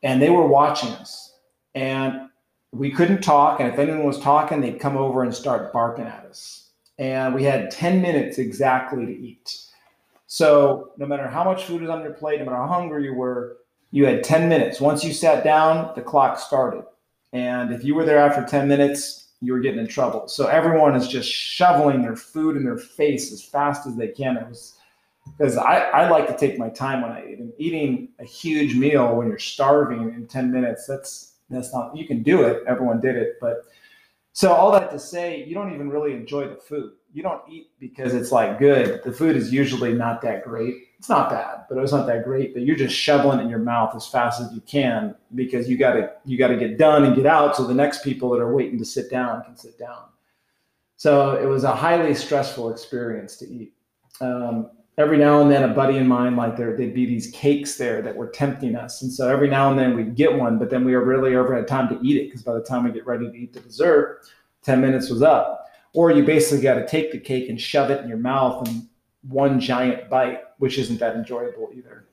And 0.02 0.22
they 0.22 0.30
were 0.30 0.46
watching 0.46 0.90
us. 0.90 1.34
And 1.74 2.28
we 2.72 2.90
couldn't 2.90 3.22
talk. 3.22 3.60
And 3.60 3.72
if 3.72 3.78
anyone 3.78 4.04
was 4.04 4.20
talking, 4.20 4.60
they'd 4.60 4.80
come 4.80 4.96
over 4.96 5.22
and 5.22 5.34
start 5.34 5.72
barking 5.72 6.06
at 6.06 6.26
us. 6.26 6.70
And 6.98 7.34
we 7.34 7.42
had 7.42 7.70
10 7.70 8.00
minutes 8.00 8.38
exactly 8.38 9.04
to 9.04 9.12
eat. 9.12 9.65
So 10.26 10.92
no 10.98 11.06
matter 11.06 11.28
how 11.28 11.44
much 11.44 11.64
food 11.64 11.82
was 11.82 11.90
on 11.90 12.02
your 12.02 12.12
plate, 12.12 12.40
no 12.40 12.46
matter 12.46 12.56
how 12.56 12.66
hungry 12.66 13.04
you 13.04 13.14
were, 13.14 13.58
you 13.90 14.04
had 14.04 14.24
10 14.24 14.48
minutes. 14.48 14.80
Once 14.80 15.04
you 15.04 15.12
sat 15.12 15.44
down, 15.44 15.92
the 15.94 16.02
clock 16.02 16.38
started. 16.38 16.84
And 17.32 17.72
if 17.72 17.84
you 17.84 17.94
were 17.94 18.04
there 18.04 18.18
after 18.18 18.44
10 18.44 18.66
minutes, 18.66 19.28
you 19.40 19.52
were 19.52 19.60
getting 19.60 19.80
in 19.80 19.86
trouble. 19.86 20.28
So 20.28 20.46
everyone 20.46 20.96
is 20.96 21.08
just 21.08 21.30
shoveling 21.30 22.02
their 22.02 22.16
food 22.16 22.56
in 22.56 22.64
their 22.64 22.78
face 22.78 23.32
as 23.32 23.42
fast 23.42 23.86
as 23.86 23.96
they 23.96 24.08
can. 24.08 24.36
It 24.36 24.48
was 24.48 24.78
because 25.36 25.56
I, 25.56 25.78
I 25.80 26.08
like 26.08 26.26
to 26.28 26.36
take 26.36 26.58
my 26.58 26.68
time 26.68 27.02
when 27.02 27.12
I 27.12 27.26
eat. 27.26 27.38
And 27.38 27.52
eating 27.58 28.08
a 28.18 28.24
huge 28.24 28.74
meal 28.74 29.14
when 29.14 29.28
you're 29.28 29.38
starving 29.38 30.14
in 30.14 30.26
10 30.26 30.50
minutes, 30.50 30.86
that's 30.86 31.34
that's 31.48 31.72
not 31.72 31.96
you 31.96 32.06
can 32.06 32.22
do 32.22 32.42
it. 32.42 32.62
Everyone 32.66 33.00
did 33.00 33.16
it. 33.16 33.36
But 33.40 33.66
so 34.32 34.52
all 34.52 34.72
that 34.72 34.90
to 34.90 34.98
say, 34.98 35.44
you 35.44 35.54
don't 35.54 35.72
even 35.74 35.90
really 35.90 36.12
enjoy 36.12 36.48
the 36.48 36.56
food. 36.56 36.92
You 37.16 37.22
don't 37.22 37.42
eat 37.48 37.70
because 37.80 38.14
it's 38.14 38.30
like 38.30 38.58
good. 38.58 39.02
The 39.02 39.12
food 39.12 39.36
is 39.36 39.52
usually 39.52 39.94
not 39.94 40.20
that 40.22 40.44
great 40.44 40.86
it's 40.98 41.08
not 41.08 41.30
bad, 41.30 41.66
but 41.68 41.76
it 41.76 41.80
was 41.80 41.92
not 41.92 42.06
that 42.06 42.24
great. 42.24 42.54
But 42.54 42.62
you're 42.62 42.76
just 42.76 42.94
shoveling 42.94 43.40
in 43.40 43.48
your 43.48 43.58
mouth 43.58 43.94
as 43.94 44.06
fast 44.06 44.40
as 44.40 44.52
you 44.52 44.60
can 44.62 45.14
because 45.34 45.68
you 45.68 45.76
got 45.76 45.92
to 45.94 46.10
you 46.24 46.38
got 46.38 46.48
to 46.48 46.56
get 46.56 46.78
done 46.78 47.04
and 47.04 47.14
get 47.14 47.26
out 47.26 47.56
so 47.56 47.66
the 47.66 47.74
next 47.74 48.02
people 48.02 48.30
that 48.30 48.40
are 48.40 48.54
waiting 48.54 48.78
to 48.78 48.84
sit 48.84 49.10
down 49.10 49.42
can 49.44 49.56
sit 49.56 49.78
down. 49.78 50.04
So 50.96 51.36
it 51.36 51.46
was 51.46 51.64
a 51.64 51.74
highly 51.74 52.14
stressful 52.14 52.70
experience 52.70 53.36
to 53.36 53.48
eat. 53.48 53.74
Um, 54.22 54.70
every 54.96 55.18
now 55.18 55.42
and 55.42 55.50
then, 55.50 55.62
a 55.64 55.74
buddy 55.74 55.98
of 55.98 56.06
mine, 56.06 56.34
like 56.34 56.56
there, 56.56 56.74
they'd 56.74 56.94
be 56.94 57.04
these 57.04 57.30
cakes 57.32 57.76
there 57.76 58.00
that 58.00 58.16
were 58.16 58.28
tempting 58.28 58.74
us, 58.74 59.02
and 59.02 59.12
so 59.12 59.28
every 59.28 59.50
now 59.50 59.70
and 59.70 59.78
then 59.78 59.94
we'd 59.94 60.14
get 60.14 60.32
one, 60.34 60.58
but 60.58 60.70
then 60.70 60.84
we 60.84 60.96
were 60.96 61.04
really 61.04 61.36
ever 61.36 61.54
had 61.54 61.68
time 61.68 61.88
to 61.90 62.00
eat 62.02 62.16
it 62.16 62.24
because 62.26 62.42
by 62.42 62.54
the 62.54 62.62
time 62.62 62.84
we 62.84 62.92
get 62.92 63.06
ready 63.06 63.30
to 63.30 63.36
eat 63.36 63.52
the 63.52 63.60
dessert, 63.60 64.22
ten 64.62 64.80
minutes 64.80 65.10
was 65.10 65.22
up. 65.22 65.65
Or 65.96 66.10
you 66.10 66.24
basically 66.24 66.62
got 66.62 66.74
to 66.74 66.86
take 66.86 67.10
the 67.10 67.18
cake 67.18 67.48
and 67.48 67.58
shove 67.58 67.90
it 67.90 68.02
in 68.02 68.08
your 68.08 68.18
mouth 68.18 68.68
in 68.68 68.86
one 69.22 69.58
giant 69.58 70.10
bite, 70.10 70.40
which 70.58 70.76
isn't 70.76 71.00
that 71.00 71.16
enjoyable 71.16 71.70
either. 71.74 72.06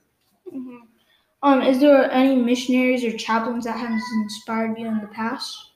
Mm-hmm. 0.48 0.78
Um, 1.44 1.62
is 1.62 1.82
there 1.82 2.10
any 2.10 2.38
missionaries 2.38 3.04
or 3.04 3.12
chaplains 3.18 3.66
that 3.66 3.78
has 3.78 4.02
inspired 4.24 4.80
you 4.80 4.88
in 4.88 5.02
the 5.02 5.08
past? 5.08 5.72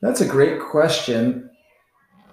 That's 0.00 0.22
a 0.22 0.26
great 0.26 0.60
question. 0.60 1.50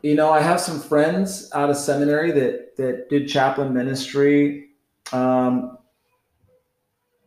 You 0.04 0.16
know, 0.16 0.32
I 0.32 0.40
have 0.40 0.62
some 0.62 0.80
friends 0.80 1.50
out 1.54 1.70
of 1.70 1.76
seminary 1.76 2.32
that 2.32 2.78
that 2.78 3.10
did 3.10 3.28
chaplain 3.28 3.74
ministry. 3.74 4.70
Um, 5.12 5.78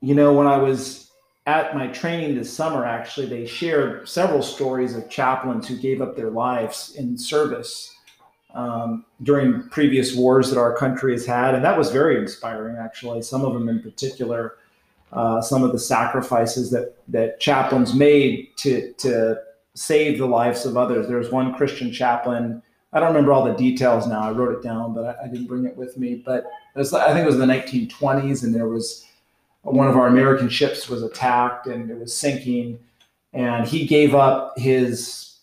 you 0.00 0.14
know, 0.14 0.32
when 0.32 0.46
I 0.46 0.56
was 0.56 1.05
at 1.46 1.76
my 1.76 1.86
training 1.86 2.34
this 2.34 2.52
summer, 2.52 2.84
actually, 2.84 3.26
they 3.26 3.46
shared 3.46 4.08
several 4.08 4.42
stories 4.42 4.96
of 4.96 5.08
chaplains 5.08 5.68
who 5.68 5.76
gave 5.76 6.02
up 6.02 6.16
their 6.16 6.30
lives 6.30 6.94
in 6.96 7.16
service 7.16 7.94
um, 8.54 9.04
during 9.22 9.68
previous 9.68 10.16
wars 10.16 10.50
that 10.50 10.58
our 10.58 10.76
country 10.76 11.12
has 11.12 11.24
had, 11.24 11.54
and 11.54 11.64
that 11.64 11.78
was 11.78 11.92
very 11.92 12.18
inspiring. 12.18 12.76
Actually, 12.76 13.22
some 13.22 13.44
of 13.44 13.52
them 13.52 13.68
in 13.68 13.80
particular, 13.80 14.56
uh, 15.12 15.40
some 15.40 15.62
of 15.62 15.72
the 15.72 15.78
sacrifices 15.78 16.70
that 16.70 16.96
that 17.06 17.38
chaplains 17.38 17.94
made 17.94 18.48
to 18.56 18.92
to 18.94 19.36
save 19.74 20.18
the 20.18 20.26
lives 20.26 20.66
of 20.66 20.76
others. 20.76 21.06
There 21.06 21.18
was 21.18 21.30
one 21.30 21.54
Christian 21.54 21.92
chaplain. 21.92 22.62
I 22.92 22.98
don't 22.98 23.08
remember 23.08 23.32
all 23.32 23.44
the 23.44 23.54
details 23.54 24.06
now. 24.06 24.22
I 24.22 24.32
wrote 24.32 24.56
it 24.56 24.62
down, 24.62 24.94
but 24.94 25.04
I, 25.04 25.24
I 25.24 25.28
didn't 25.28 25.46
bring 25.46 25.66
it 25.66 25.76
with 25.76 25.98
me. 25.98 26.22
But 26.24 26.46
was, 26.74 26.92
I 26.94 27.12
think 27.12 27.24
it 27.24 27.26
was 27.26 27.36
the 27.36 27.44
1920s, 27.44 28.42
and 28.42 28.54
there 28.54 28.68
was 28.68 29.06
one 29.74 29.88
of 29.88 29.96
our 29.96 30.06
American 30.06 30.48
ships 30.48 30.88
was 30.88 31.02
attacked 31.02 31.66
and 31.66 31.90
it 31.90 31.98
was 31.98 32.16
sinking, 32.16 32.78
and 33.32 33.66
he 33.66 33.86
gave 33.86 34.14
up 34.14 34.58
his 34.58 35.38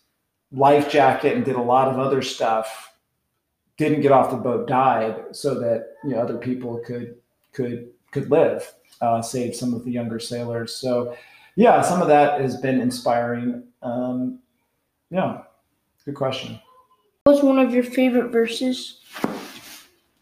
life 0.51 0.89
jacket 0.89 1.35
and 1.35 1.45
did 1.45 1.55
a 1.55 1.61
lot 1.61 1.87
of 1.87 1.99
other 1.99 2.21
stuff 2.21 2.91
didn't 3.75 4.01
get 4.01 4.11
off 4.11 4.29
the 4.29 4.37
boat 4.37 4.67
died 4.67 5.15
so 5.31 5.59
that 5.59 5.95
you 6.03 6.11
know 6.11 6.19
other 6.19 6.37
people 6.37 6.79
could 6.85 7.15
could 7.53 7.89
could 8.11 8.29
live 8.29 8.71
uh, 9.01 9.19
save 9.19 9.55
some 9.55 9.73
of 9.73 9.83
the 9.83 9.89
younger 9.89 10.19
sailors 10.19 10.71
so 10.75 11.17
yeah, 11.55 11.81
some 11.81 12.01
of 12.01 12.07
that 12.07 12.41
has 12.41 12.57
been 12.57 12.81
inspiring. 12.81 13.63
Um, 13.81 14.39
yeah, 15.11 15.41
good 16.05 16.15
question. 16.15 16.59
What's 17.25 17.43
one 17.43 17.59
of 17.59 17.73
your 17.73 17.83
favorite 17.83 18.31
verses? 18.31 19.01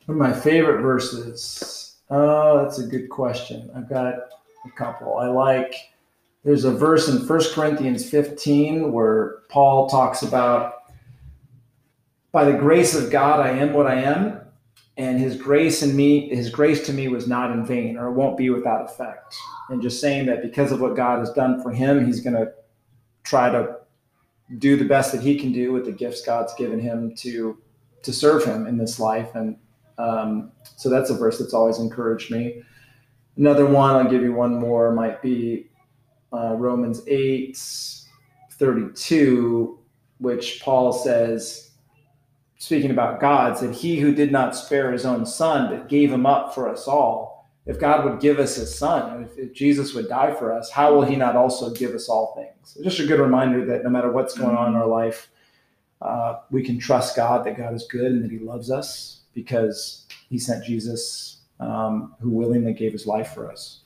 One 0.06 0.10
of 0.10 0.18
my 0.18 0.34
favorite 0.34 0.82
verses. 0.82 1.91
Oh, 2.12 2.62
that's 2.62 2.80
a 2.80 2.86
good 2.86 3.10
question. 3.10 3.72
I've 3.76 3.90
got 3.90 4.06
a 4.06 4.72
couple. 4.76 5.18
I 5.18 5.28
like. 5.28 5.74
There's 6.44 6.66
a 6.66 6.72
verse 6.72 7.08
in 7.08 7.26
1 7.26 7.42
Corinthians 7.54 8.10
15 8.10 8.92
where 8.92 9.40
Paul 9.50 9.88
talks 9.88 10.22
about, 10.22 10.74
by 12.32 12.44
the 12.44 12.58
grace 12.58 12.96
of 12.96 13.12
God, 13.12 13.40
I 13.40 13.52
am 13.52 13.74
what 13.74 13.88
I 13.88 13.96
am, 13.96 14.42
and 14.98 15.20
his 15.20 15.38
grace 15.38 15.84
in 15.84 15.96
me, 15.96 16.30
his 16.30 16.50
grace 16.50 16.86
to 16.88 16.94
me 16.94 17.08
was 17.08 17.28
not 17.28 17.52
in 17.52 17.66
vain, 17.66 17.98
or 17.98 18.08
it 18.08 18.14
won't 18.14 18.38
be 18.38 18.50
without 18.50 18.86
effect. 18.86 19.36
And 19.70 19.82
just 19.82 20.02
saying 20.02 20.26
that 20.26 20.42
because 20.42 20.72
of 20.72 20.82
what 20.82 20.96
God 20.96 21.20
has 21.20 21.32
done 21.32 21.62
for 21.64 21.72
him, 21.72 22.06
he's 22.06 22.20
going 22.20 22.36
to 22.36 22.52
try 23.24 23.50
to 23.50 23.78
do 24.58 24.76
the 24.76 24.86
best 24.86 25.14
that 25.14 25.22
he 25.22 25.40
can 25.40 25.54
do 25.54 25.72
with 25.72 25.86
the 25.86 25.92
gifts 25.92 26.26
God's 26.26 26.54
given 26.56 26.80
him 26.80 27.16
to 27.16 27.58
to 28.04 28.12
serve 28.12 28.44
him 28.44 28.66
in 28.66 28.78
this 28.78 29.00
life. 29.00 29.36
And 29.36 29.58
um, 30.02 30.52
so 30.64 30.90
that's 30.90 31.10
a 31.10 31.16
verse 31.16 31.38
that's 31.38 31.54
always 31.54 31.80
encouraged 31.80 32.32
me. 32.32 32.64
Another 33.38 33.66
one, 33.66 33.96
I'll 33.96 34.10
give 34.10 34.24
you 34.24 34.34
one 34.34 34.56
more, 34.56 34.92
might 34.92 35.22
be 35.22 35.68
uh, 36.34 36.56
Romans 36.56 37.02
8 37.08 37.58
32, 38.52 39.80
which 40.20 40.62
Paul 40.62 40.94
says, 40.94 41.72
speaking 42.60 42.92
about 42.92 43.20
God, 43.20 43.58
said, 43.58 43.74
He 43.74 44.00
who 44.00 44.14
did 44.14 44.32
not 44.32 44.56
spare 44.56 44.92
his 44.92 45.06
own 45.06 45.26
son, 45.26 45.70
but 45.70 45.90
gave 45.90 46.12
him 46.12 46.26
up 46.26 46.54
for 46.54 46.70
us 46.70 46.88
all. 46.88 47.50
If 47.66 47.80
God 47.80 48.06
would 48.06 48.20
give 48.20 48.40
us 48.40 48.56
his 48.56 48.76
son, 48.76 49.24
if, 49.24 49.38
if 49.38 49.54
Jesus 49.54 49.94
would 49.94 50.10
die 50.10 50.34
for 50.34 50.52
us, 50.52 50.70
how 50.72 50.94
will 50.94 51.04
he 51.04 51.16
not 51.16 51.36
also 51.36 51.72
give 51.74 51.94
us 51.94 52.10
all 52.10 52.34
things? 52.36 52.78
Just 52.84 53.00
a 53.00 53.06
good 53.06 53.20
reminder 53.20 53.66
that 53.66 53.84
no 53.84 53.90
matter 53.90 54.12
what's 54.12 54.38
going 54.38 54.56
on 54.56 54.70
in 54.70 54.76
our 54.76 54.88
life, 54.88 55.30
uh, 56.02 56.40
we 56.50 56.64
can 56.64 56.80
trust 56.80 57.16
God 57.16 57.46
that 57.46 57.58
God 57.58 57.74
is 57.74 57.86
good 57.90 58.12
and 58.12 58.24
that 58.24 58.32
he 58.32 58.40
loves 58.40 58.72
us 58.72 59.21
because 59.34 60.06
he 60.30 60.38
sent 60.38 60.66
Jesus 60.66 61.42
um, 61.60 62.16
who 62.20 62.30
willingly 62.30 62.74
gave 62.74 62.92
his 62.92 63.06
life 63.06 63.34
for 63.34 63.52
us. 63.52 63.82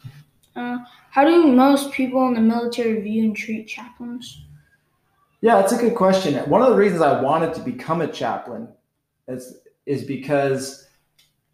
Uh, 0.56 0.78
how 1.12 1.26
do 1.26 1.48
most 1.48 1.92
people 1.92 2.28
in 2.28 2.34
the 2.34 2.42
military 2.42 3.02
view 3.02 3.24
and 3.24 3.36
treat 3.36 3.68
chaplains? 3.68 4.42
Yeah, 5.42 5.58
that's 5.58 5.74
a 5.74 5.78
good 5.78 5.96
question. 5.96 6.34
One 6.50 6.62
of 6.62 6.70
the 6.70 6.76
reasons 6.76 7.02
I 7.02 7.22
wanted 7.22 7.54
to 7.56 7.62
become 7.62 8.02
a 8.02 8.08
chaplain 8.08 8.70
is, 9.28 9.60
is 9.86 10.04
because 10.04 10.88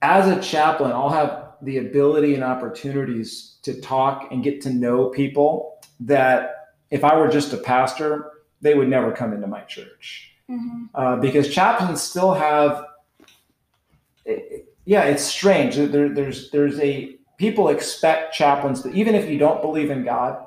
as 0.02 0.28
a 0.28 0.42
chaplain, 0.42 0.92
I'll 0.92 1.10
have 1.10 1.54
the 1.62 1.80
ability 1.80 2.36
and 2.36 2.44
opportunities 2.44 3.58
to 3.64 3.80
talk 3.82 4.32
and 4.32 4.44
get 4.44 4.62
to 4.62 4.72
know 4.72 5.10
people 5.10 5.80
that 6.00 6.74
if 6.90 7.04
I 7.04 7.16
were 7.18 7.28
just 7.28 7.54
a 7.54 7.58
pastor, 7.58 8.32
they 8.62 8.74
would 8.74 8.88
never 8.88 9.12
come 9.12 9.34
into 9.34 9.48
my 9.48 9.62
church. 9.62 10.34
Mm-hmm. 10.50 10.86
Uh, 10.94 11.16
because 11.18 11.54
chaplains 11.54 12.02
still 12.02 12.34
have, 12.34 12.86
it, 14.26 14.74
yeah, 14.86 15.04
it's 15.04 15.24
strange. 15.24 15.76
There, 15.76 16.10
there's 16.10 16.50
there's 16.52 16.80
a 16.80 17.16
people 17.38 17.70
expect 17.70 18.34
chaplains 18.34 18.82
to 18.84 18.92
even 18.92 19.16
if 19.16 19.30
you 19.30 19.38
don't 19.38 19.62
believe 19.62 19.90
in 19.90 20.04
God 20.04 20.46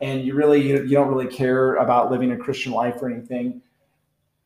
and 0.00 0.24
you 0.24 0.34
really 0.34 0.60
you, 0.60 0.82
you 0.82 0.96
don't 0.96 1.08
really 1.08 1.32
care 1.32 1.76
about 1.76 2.10
living 2.10 2.32
a 2.32 2.36
Christian 2.36 2.72
life 2.72 2.96
or 3.00 3.10
anything. 3.10 3.62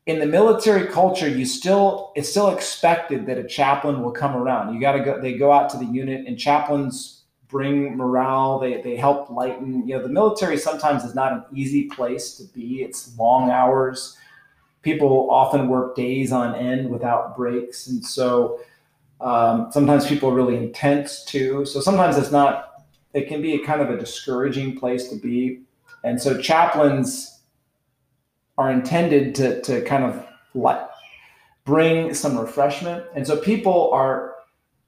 In 0.05 0.19
the 0.19 0.25
military 0.25 0.87
culture, 0.87 1.27
you 1.27 1.45
still 1.45 2.11
it's 2.15 2.29
still 2.29 2.49
expected 2.49 3.25
that 3.25 3.37
a 3.37 3.43
chaplain 3.43 4.01
will 4.01 4.11
come 4.11 4.35
around. 4.35 4.73
You 4.73 4.79
got 4.79 4.93
to 4.93 5.03
go. 5.03 5.21
They 5.21 5.33
go 5.33 5.51
out 5.51 5.69
to 5.71 5.77
the 5.77 5.85
unit, 5.85 6.25
and 6.25 6.39
chaplains 6.39 7.23
bring 7.47 7.95
morale. 7.97 8.59
They 8.59 8.81
they 8.81 8.95
help 8.95 9.29
lighten. 9.29 9.87
You 9.87 9.97
know, 9.97 10.03
the 10.03 10.09
military 10.09 10.57
sometimes 10.57 11.03
is 11.03 11.13
not 11.13 11.33
an 11.33 11.43
easy 11.53 11.83
place 11.89 12.35
to 12.35 12.45
be. 12.45 12.81
It's 12.81 13.17
long 13.17 13.51
hours. 13.51 14.17
People 14.81 15.29
often 15.29 15.67
work 15.67 15.95
days 15.95 16.31
on 16.31 16.55
end 16.55 16.89
without 16.89 17.35
breaks, 17.35 17.87
and 17.87 18.03
so 18.03 18.59
um, 19.21 19.69
sometimes 19.71 20.07
people 20.07 20.29
are 20.29 20.33
really 20.33 20.55
intense 20.55 21.25
too. 21.25 21.65
So 21.65 21.81
sometimes 21.81 22.17
it's 22.17 22.31
not, 22.31 22.85
it 23.13 23.27
can 23.27 23.41
be 23.41 23.55
a 23.55 23.65
kind 23.65 23.81
of 23.81 23.89
a 23.89 23.97
discouraging 23.97 24.79
place 24.79 25.09
to 25.09 25.17
be. 25.17 25.61
And 26.03 26.21
so 26.21 26.39
chaplains 26.39 27.41
are 28.57 28.71
intended 28.71 29.35
to, 29.35 29.61
to 29.63 29.81
kind 29.81 30.03
of 30.05 30.25
let, 30.53 30.91
bring 31.65 32.13
some 32.13 32.37
refreshment. 32.37 33.03
And 33.13 33.27
so 33.27 33.35
people 33.37 33.91
are, 33.91 34.35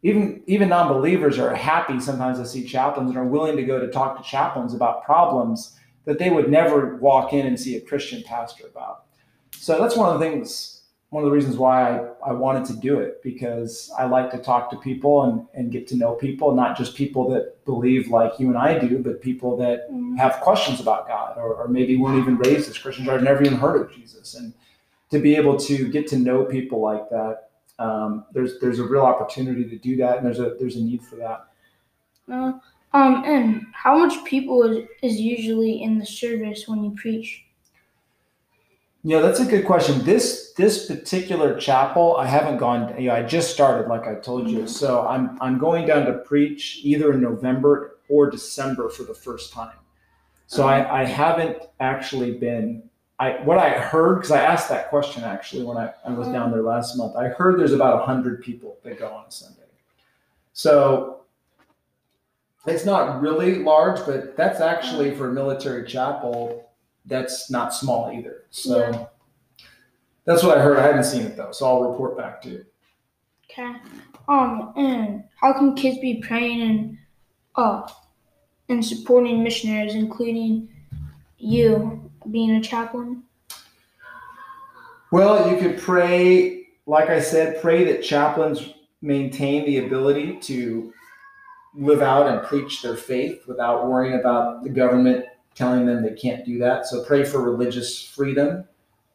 even, 0.04 0.42
even 0.48 0.70
non-believers 0.70 1.38
are 1.38 1.54
happy 1.54 2.00
sometimes 2.00 2.40
to 2.40 2.46
see 2.46 2.64
chaplains 2.64 3.10
and 3.10 3.18
are 3.18 3.26
willing 3.26 3.58
to 3.58 3.64
go 3.64 3.80
to 3.80 3.92
talk 3.92 4.18
to 4.18 4.24
chaplains 4.24 4.74
about 4.74 5.04
problems 5.04 5.78
that 6.06 6.18
they 6.18 6.30
would 6.30 6.50
never 6.50 6.96
walk 6.98 7.34
in 7.34 7.46
and 7.46 7.60
see 7.60 7.76
a 7.76 7.82
Christian 7.82 8.24
pastor 8.24 8.66
about. 8.68 9.04
So 9.62 9.80
that's 9.80 9.96
one 9.96 10.12
of 10.12 10.20
the 10.20 10.26
things 10.26 10.82
one 11.12 11.24
of 11.24 11.30
the 11.30 11.36
reasons 11.36 11.58
why 11.58 11.98
I, 11.98 12.08
I 12.28 12.32
wanted 12.32 12.64
to 12.68 12.74
do 12.78 13.00
it 13.02 13.22
because 13.22 13.92
I 14.00 14.06
like 14.06 14.32
to 14.32 14.38
talk 14.38 14.72
to 14.72 14.78
people 14.78 15.24
and, 15.24 15.46
and 15.54 15.70
get 15.70 15.86
to 15.90 15.98
know 15.98 16.14
people, 16.14 16.56
not 16.56 16.78
just 16.78 16.96
people 16.96 17.30
that 17.32 17.64
believe 17.66 18.08
like 18.08 18.40
you 18.40 18.48
and 18.48 18.58
I 18.58 18.80
do, 18.80 18.98
but 19.00 19.22
people 19.22 19.58
that 19.58 19.92
mm. 19.92 20.18
have 20.18 20.40
questions 20.40 20.80
about 20.80 21.10
God 21.10 21.38
or, 21.38 21.54
or 21.54 21.68
maybe 21.68 21.98
weren't 21.98 22.18
even 22.18 22.38
raised 22.38 22.70
as 22.70 22.78
Christians 22.78 23.10
or 23.10 23.20
never 23.20 23.44
even 23.44 23.58
heard 23.58 23.82
of 23.82 23.94
Jesus. 23.94 24.36
And 24.36 24.54
to 25.10 25.20
be 25.20 25.36
able 25.36 25.58
to 25.58 25.90
get 25.90 26.08
to 26.08 26.18
know 26.18 26.46
people 26.46 26.80
like 26.80 27.10
that, 27.10 27.50
um, 27.78 28.24
there's 28.32 28.60
there's 28.62 28.80
a 28.80 28.84
real 28.84 29.02
opportunity 29.02 29.66
to 29.66 29.78
do 29.78 29.98
that, 29.98 30.18
and 30.18 30.26
there's 30.26 30.40
a 30.40 30.56
there's 30.60 30.76
a 30.76 30.82
need 30.82 31.02
for 31.04 31.18
that. 31.18 31.48
Uh, 32.32 32.54
um, 32.94 33.24
and 33.26 33.66
how 33.74 33.98
much 33.98 34.24
people 34.24 34.64
is, 34.64 34.88
is 35.02 35.20
usually 35.20 35.82
in 35.82 36.00
the 36.00 36.06
service 36.06 36.68
when 36.68 36.84
you 36.84 36.92
preach? 36.92 37.44
Yeah, 39.04 39.20
that's 39.20 39.40
a 39.40 39.46
good 39.46 39.66
question. 39.66 40.04
This 40.04 40.54
this 40.56 40.86
particular 40.86 41.60
chapel, 41.60 42.18
I 42.18 42.28
haven't 42.28 42.58
gone. 42.58 43.00
You 43.02 43.08
know, 43.08 43.16
I 43.16 43.24
just 43.24 43.52
started, 43.52 43.88
like 43.90 44.06
I 44.06 44.16
told 44.16 44.48
you. 44.48 44.60
Mm-hmm. 44.60 44.68
So 44.68 45.08
I'm 45.08 45.42
I'm 45.42 45.58
going 45.58 45.88
down 45.88 46.06
to 46.06 46.14
preach 46.20 46.82
either 46.84 47.14
in 47.14 47.22
November 47.22 47.98
or 48.10 48.30
December 48.30 48.90
for 48.90 49.04
the 49.04 49.14
first 49.16 49.54
time. 49.54 49.78
So 50.46 50.68
I, 50.68 50.82
uh-huh. 50.82 50.94
I 50.94 51.06
haven't 51.06 51.58
actually 51.80 52.34
been. 52.38 52.84
I 53.20 53.32
what 53.44 53.58
I 53.58 53.72
heard 53.72 54.16
because 54.16 54.32
I 54.32 54.42
asked 54.42 54.70
that 54.70 54.90
question 54.90 55.24
actually 55.24 55.64
when 55.64 55.78
I, 55.78 55.94
I 56.06 56.12
was 56.12 56.28
down 56.28 56.48
mm-hmm. 56.48 56.52
there 56.52 56.64
last 56.64 56.96
month. 56.96 57.16
I 57.16 57.30
heard 57.30 57.60
there's 57.60 57.74
about 57.74 58.06
hundred 58.06 58.44
people 58.44 58.78
that 58.84 59.00
go 59.00 59.08
on 59.08 59.26
a 59.28 59.32
Sunday. 59.32 59.62
So 60.54 61.22
it's 62.68 62.86
not 62.86 63.20
really 63.20 63.64
large, 63.64 64.06
but 64.06 64.38
that's 64.38 64.60
actually 64.62 65.10
mm-hmm. 65.10 65.18
for 65.18 65.30
a 65.30 65.34
military 65.34 65.88
chapel 65.88 66.71
that's 67.06 67.50
not 67.50 67.74
small 67.74 68.12
either. 68.12 68.46
So 68.50 68.80
yeah. 68.80 69.06
that's 70.26 70.44
what 70.44 70.58
I 70.58 70.62
heard. 70.62 70.78
I 70.78 70.84
haven't 70.84 71.04
seen 71.04 71.24
it 71.24 71.36
though, 71.36 71.52
so 71.52 71.66
I'll 71.66 71.90
report 71.90 72.18
back 72.18 72.42
to 72.44 72.50
you. 72.50 72.66
Okay. 73.50 73.76
Um, 74.28 74.74
and 74.78 75.24
how 75.40 75.54
can 75.54 75.76
kids 75.76 75.98
be 76.00 76.22
praying 76.22 76.62
and 76.62 76.98
uh 77.56 77.88
and 78.70 78.86
supporting 78.86 79.44
missionaries, 79.44 79.96
including 79.96 80.70
you 81.38 82.10
being 82.30 82.52
a 82.52 82.62
chaplain? 82.62 83.24
Well, 85.12 85.52
you 85.52 85.58
could 85.58 85.78
pray, 85.78 86.68
like 86.86 87.10
I 87.10 87.20
said, 87.20 87.62
pray 87.62 87.84
that 87.86 88.02
chaplains 88.02 88.74
maintain 89.02 89.66
the 89.66 89.86
ability 89.86 90.38
to 90.38 90.94
live 91.76 92.02
out 92.02 92.28
and 92.28 92.48
preach 92.48 92.82
their 92.82 92.96
faith 92.96 93.44
without 93.48 93.90
worrying 93.90 94.20
about 94.20 94.64
the 94.64 94.70
government 94.70 95.26
telling 95.56 95.86
them 95.86 96.04
they 96.04 96.14
can't 96.14 96.46
do 96.46 96.58
that. 96.60 96.86
So 96.86 97.04
pray 97.04 97.24
for 97.24 97.42
religious 97.42 98.04
freedom 98.04 98.66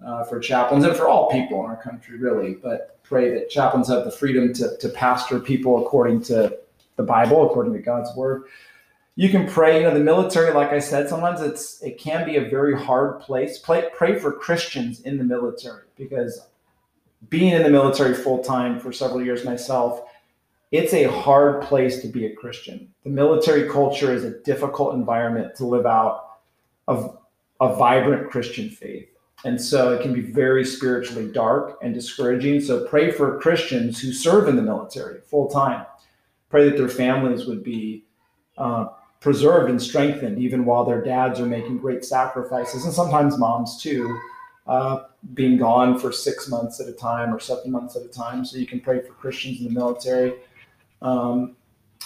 uh, 0.05 0.25
for 0.25 0.39
chaplains 0.39 0.85
and 0.85 0.97
for 0.97 1.09
all 1.09 1.31
people 1.31 1.61
in 1.65 1.71
our 1.71 1.83
country, 1.83 2.19
really. 2.19 2.55
But 2.55 2.99
pray 3.03 3.31
that 3.35 3.51
chaplains 3.51 3.89
have 3.89 4.05
the 4.05 4.11
freedom 4.11 4.53
to, 4.55 4.77
to 4.77 4.89
pastor 4.89 5.41
people 5.41 5.85
according 5.85 6.23
to 6.25 6.59
the 6.97 7.03
Bible, 7.03 7.47
according 7.47 7.73
to 7.75 7.79
God's 7.79 8.15
word. 8.17 8.45
You 9.19 9.31
can 9.31 9.47
pray, 9.47 9.79
you 9.79 9.85
know, 9.85 9.95
the 9.95 10.01
military, 10.01 10.53
like 10.53 10.73
I 10.73 10.79
said, 10.79 11.09
sometimes 11.09 11.41
it's 11.41 11.83
it 11.83 11.99
can 11.99 12.27
be 12.27 12.37
a 12.37 12.51
very 12.51 12.79
hard 12.79 13.21
place. 13.21 13.59
Pray, 13.59 13.89
pray 13.95 14.19
for 14.19 14.31
Christians 14.33 15.01
in 15.01 15.17
the 15.17 15.25
military 15.25 15.85
because 15.97 16.47
being 17.31 17.53
in 17.53 17.63
the 17.63 17.71
military 17.71 18.13
full 18.13 18.45
time 18.45 18.79
for 18.79 18.93
several 18.93 19.25
years 19.25 19.43
myself, 19.45 20.03
it's 20.71 20.93
a 20.93 21.05
hard 21.05 21.63
place 21.63 22.03
to 22.03 22.09
be 22.09 22.27
a 22.27 22.35
Christian. 22.35 22.93
The 23.05 23.11
military 23.11 23.71
culture 23.71 24.13
is 24.13 24.25
a 24.25 24.39
difficult 24.41 24.95
environment 24.95 25.55
to 25.57 25.67
live 25.67 25.87
out 25.87 26.26
of 26.89 27.19
a 27.61 27.75
vibrant 27.75 28.31
Christian 28.31 28.71
faith. 28.71 29.09
And 29.45 29.61
so 29.61 29.93
it 29.93 30.03
can 30.03 30.13
be 30.13 30.21
very 30.21 30.65
spiritually 30.65 31.31
dark 31.31 31.79
and 31.83 31.95
discouraging. 31.95 32.61
So 32.61 32.87
pray 32.87 33.11
for 33.11 33.39
Christians 33.39 34.01
who 34.01 34.13
serve 34.13 34.49
in 34.49 34.57
the 34.57 34.63
military 34.63 35.21
full 35.21 35.49
time. 35.49 35.87
Pray 36.49 36.69
that 36.69 36.77
their 36.77 36.89
families 36.89 37.47
would 37.47 37.63
be 37.63 38.05
uh, 38.57 38.87
preserved 39.21 39.71
and 39.71 39.81
strengthened, 39.81 40.39
even 40.39 40.65
while 40.65 40.85
their 40.85 41.03
dads 41.03 41.41
are 41.41 41.47
making 41.47 41.79
great 41.79 42.05
sacrifices, 42.05 42.85
and 42.85 42.95
sometimes 42.95 43.37
moms 43.39 43.81
too, 43.83 44.19
uh, 44.67 45.05
being 45.35 45.57
gone 45.59 45.99
for 45.99 46.13
six 46.13 46.49
months 46.49 46.81
at 46.81 46.89
a 46.89 46.93
time 46.93 47.35
or 47.35 47.41
seven 47.41 47.71
months 47.71 47.97
at 47.97 48.03
a 48.03 48.09
time. 48.09 48.45
So 48.45 48.57
you 48.57 48.67
can 48.67 48.81
pray 48.81 49.01
for 49.01 49.13
Christians 49.15 49.61
in 49.61 49.67
the 49.67 49.73
military. 49.73 50.35
Um, 51.03 51.57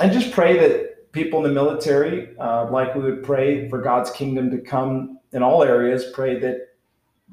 and 0.01 0.13
just 0.13 0.33
pray 0.33 0.59
that 0.59 0.90
people 1.13 1.45
in 1.45 1.55
the 1.55 1.55
military, 1.55 2.37
uh, 2.39 2.71
like 2.71 2.95
we 2.95 3.03
would 3.03 3.23
pray 3.23 3.69
for 3.69 3.81
God's 3.81 4.11
kingdom 4.11 4.51
to 4.51 4.59
come 4.59 5.19
in 5.33 5.43
all 5.43 5.63
areas, 5.63 6.07
pray 6.15 6.39
that 6.39 6.69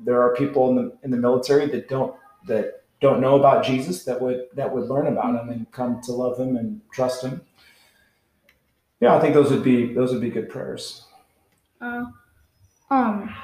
there 0.04 0.22
are 0.22 0.36
people 0.36 0.70
in 0.70 0.76
the 0.76 0.98
in 1.04 1.12
the 1.12 1.18
military 1.18 1.68
that 1.68 1.90
don't 1.90 2.16
that 2.48 2.84
don't 3.00 3.22
know 3.22 3.38
about 3.38 3.64
Jesus 3.64 4.04
that 4.06 4.20
would 4.22 4.46
that 4.54 4.72
would 4.72 4.90
learn 4.90 5.08
about 5.08 5.42
him 5.42 5.50
and 5.50 5.72
come 5.72 6.02
to 6.02 6.12
love 6.12 6.40
him 6.40 6.58
and 6.58 6.82
trust 6.92 7.24
him. 7.24 7.42
Yeah, 9.00 9.16
I 9.16 9.20
think 9.20 9.34
those 9.34 9.52
would 9.52 9.64
be 9.64 9.94
those 9.94 10.12
would 10.12 10.22
be 10.22 10.30
good 10.30 10.50
prayers. 10.50 11.06
Uh, 11.80 12.06
um, 12.90 13.36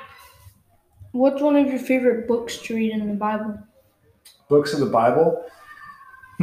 what's 1.12 1.42
one 1.42 1.56
of 1.56 1.68
your 1.68 1.80
favorite 1.80 2.28
books 2.28 2.58
to 2.60 2.76
read 2.76 2.92
in 2.92 3.08
the 3.08 3.14
Bible? 3.14 3.60
Books 4.50 4.74
of 4.74 4.80
the 4.80 4.88
Bible. 4.88 5.46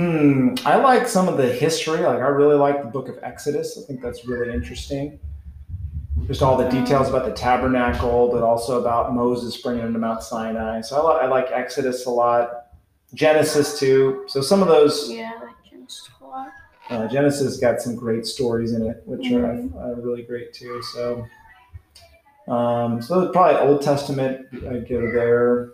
Hmm, 0.01 0.55
I 0.65 0.77
like 0.77 1.07
some 1.07 1.29
of 1.29 1.37
the 1.37 1.47
history. 1.47 1.99
Like 2.01 2.21
I 2.21 2.29
really 2.29 2.57
like 2.57 2.81
the 2.83 2.89
book 2.89 3.09
of 3.09 3.19
Exodus. 3.23 3.79
I 3.79 3.87
think 3.87 4.01
that's 4.01 4.25
really 4.27 4.51
interesting. 4.53 5.21
Just 6.27 6.41
all 6.41 6.57
the 6.57 6.69
details 6.71 7.09
about 7.11 7.27
the 7.27 7.33
tabernacle, 7.33 8.31
but 8.33 8.43
also 8.43 8.81
about 8.81 9.15
Moses 9.15 9.61
bringing 9.61 9.83
them 9.85 9.93
to 9.93 9.99
Mount 9.99 10.23
Sinai. 10.23 10.81
So 10.81 11.07
I, 11.07 11.15
li- 11.17 11.21
I 11.25 11.27
like 11.27 11.51
Exodus 11.53 12.07
a 12.07 12.11
lot. 12.11 12.69
Genesis 13.13 13.79
too. 13.79 14.25
So 14.27 14.41
some 14.41 14.63
of 14.63 14.69
those 14.69 15.11
Yeah, 15.11 15.33
I 15.39 15.45
like 15.45 15.55
Genesis 15.71 16.09
a 16.21 16.25
lot. 16.25 16.49
uh, 16.89 17.07
Genesis 17.09 17.59
got 17.59 17.83
some 17.83 17.95
great 17.95 18.25
stories 18.25 18.73
in 18.73 18.87
it, 18.87 19.03
which 19.05 19.31
are, 19.33 19.41
Mhm. 19.55 19.75
are 19.77 20.01
really 20.01 20.23
great 20.23 20.55
too. 20.55 20.81
So, 20.95 21.27
um, 22.49 23.03
so 23.03 23.29
probably 23.33 23.61
Old 23.69 23.83
Testament. 23.83 24.47
I 24.67 24.79
go 24.79 25.11
there. 25.13 25.73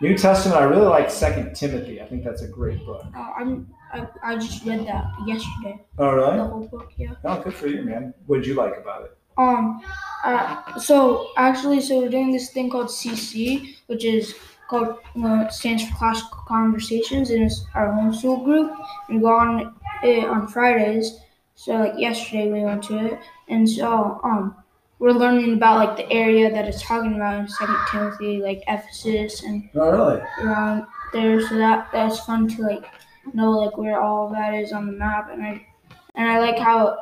New 0.00 0.16
Testament. 0.16 0.60
I 0.60 0.64
really 0.64 0.86
like 0.86 1.10
Second 1.10 1.54
Timothy. 1.54 2.00
I 2.00 2.06
think 2.06 2.24
that's 2.24 2.42
a 2.42 2.48
great 2.48 2.84
book. 2.86 3.04
Uh, 3.16 3.30
I'm 3.36 3.68
I, 3.92 4.06
I 4.22 4.36
just 4.36 4.64
read 4.64 4.86
that 4.86 5.06
yesterday. 5.26 5.80
Oh, 5.98 6.36
The 6.36 6.44
whole 6.44 6.68
book, 6.68 6.92
yeah. 6.96 7.14
Oh, 7.24 7.40
good 7.40 7.54
for 7.54 7.68
you, 7.68 7.82
man. 7.82 8.14
What 8.26 8.36
did 8.36 8.46
you 8.46 8.54
like 8.54 8.76
about 8.76 9.04
it? 9.04 9.16
Um, 9.38 9.80
uh, 10.24 10.78
so 10.78 11.30
actually, 11.36 11.80
so 11.80 12.00
we're 12.00 12.10
doing 12.10 12.32
this 12.32 12.50
thing 12.50 12.70
called 12.70 12.88
CC, 12.88 13.76
which 13.86 14.04
is 14.04 14.34
called 14.68 14.98
uh, 15.24 15.48
stands 15.48 15.88
for 15.88 15.94
Classical 15.96 16.44
Conversations, 16.46 17.30
and 17.30 17.44
it's 17.44 17.64
our 17.74 17.88
homeschool 17.88 18.44
group. 18.44 18.72
And 19.08 19.18
we 19.18 19.22
go 19.22 19.32
on 19.32 19.74
it 20.02 20.24
on 20.24 20.48
Fridays. 20.48 21.18
So 21.54 21.72
like 21.74 21.98
yesterday 21.98 22.52
we 22.52 22.60
went 22.62 22.82
to 22.84 22.98
it, 22.98 23.18
and 23.48 23.68
so 23.68 24.20
um, 24.22 24.54
we're 24.98 25.12
learning 25.12 25.54
about 25.54 25.78
like 25.78 25.96
the 25.96 26.12
area 26.12 26.50
that 26.50 26.66
it's 26.66 26.82
talking 26.82 27.14
about 27.14 27.38
in 27.40 27.48
Second 27.48 27.76
Timothy, 27.90 28.38
like 28.42 28.62
Ephesus 28.66 29.42
and 29.44 29.68
Oh, 29.74 29.90
really? 29.90 30.22
around 30.42 30.86
there. 31.12 31.40
So 31.48 31.56
that 31.56 31.88
that's 31.92 32.20
fun 32.20 32.48
to 32.48 32.62
like 32.62 32.84
know 33.32 33.50
like 33.52 33.76
where 33.78 34.00
all 34.00 34.28
that 34.30 34.54
is 34.54 34.72
on 34.72 34.86
the 34.86 34.92
map, 34.92 35.30
and 35.32 35.42
I 35.42 35.66
and 36.14 36.28
I 36.28 36.38
like 36.40 36.58
how. 36.58 36.98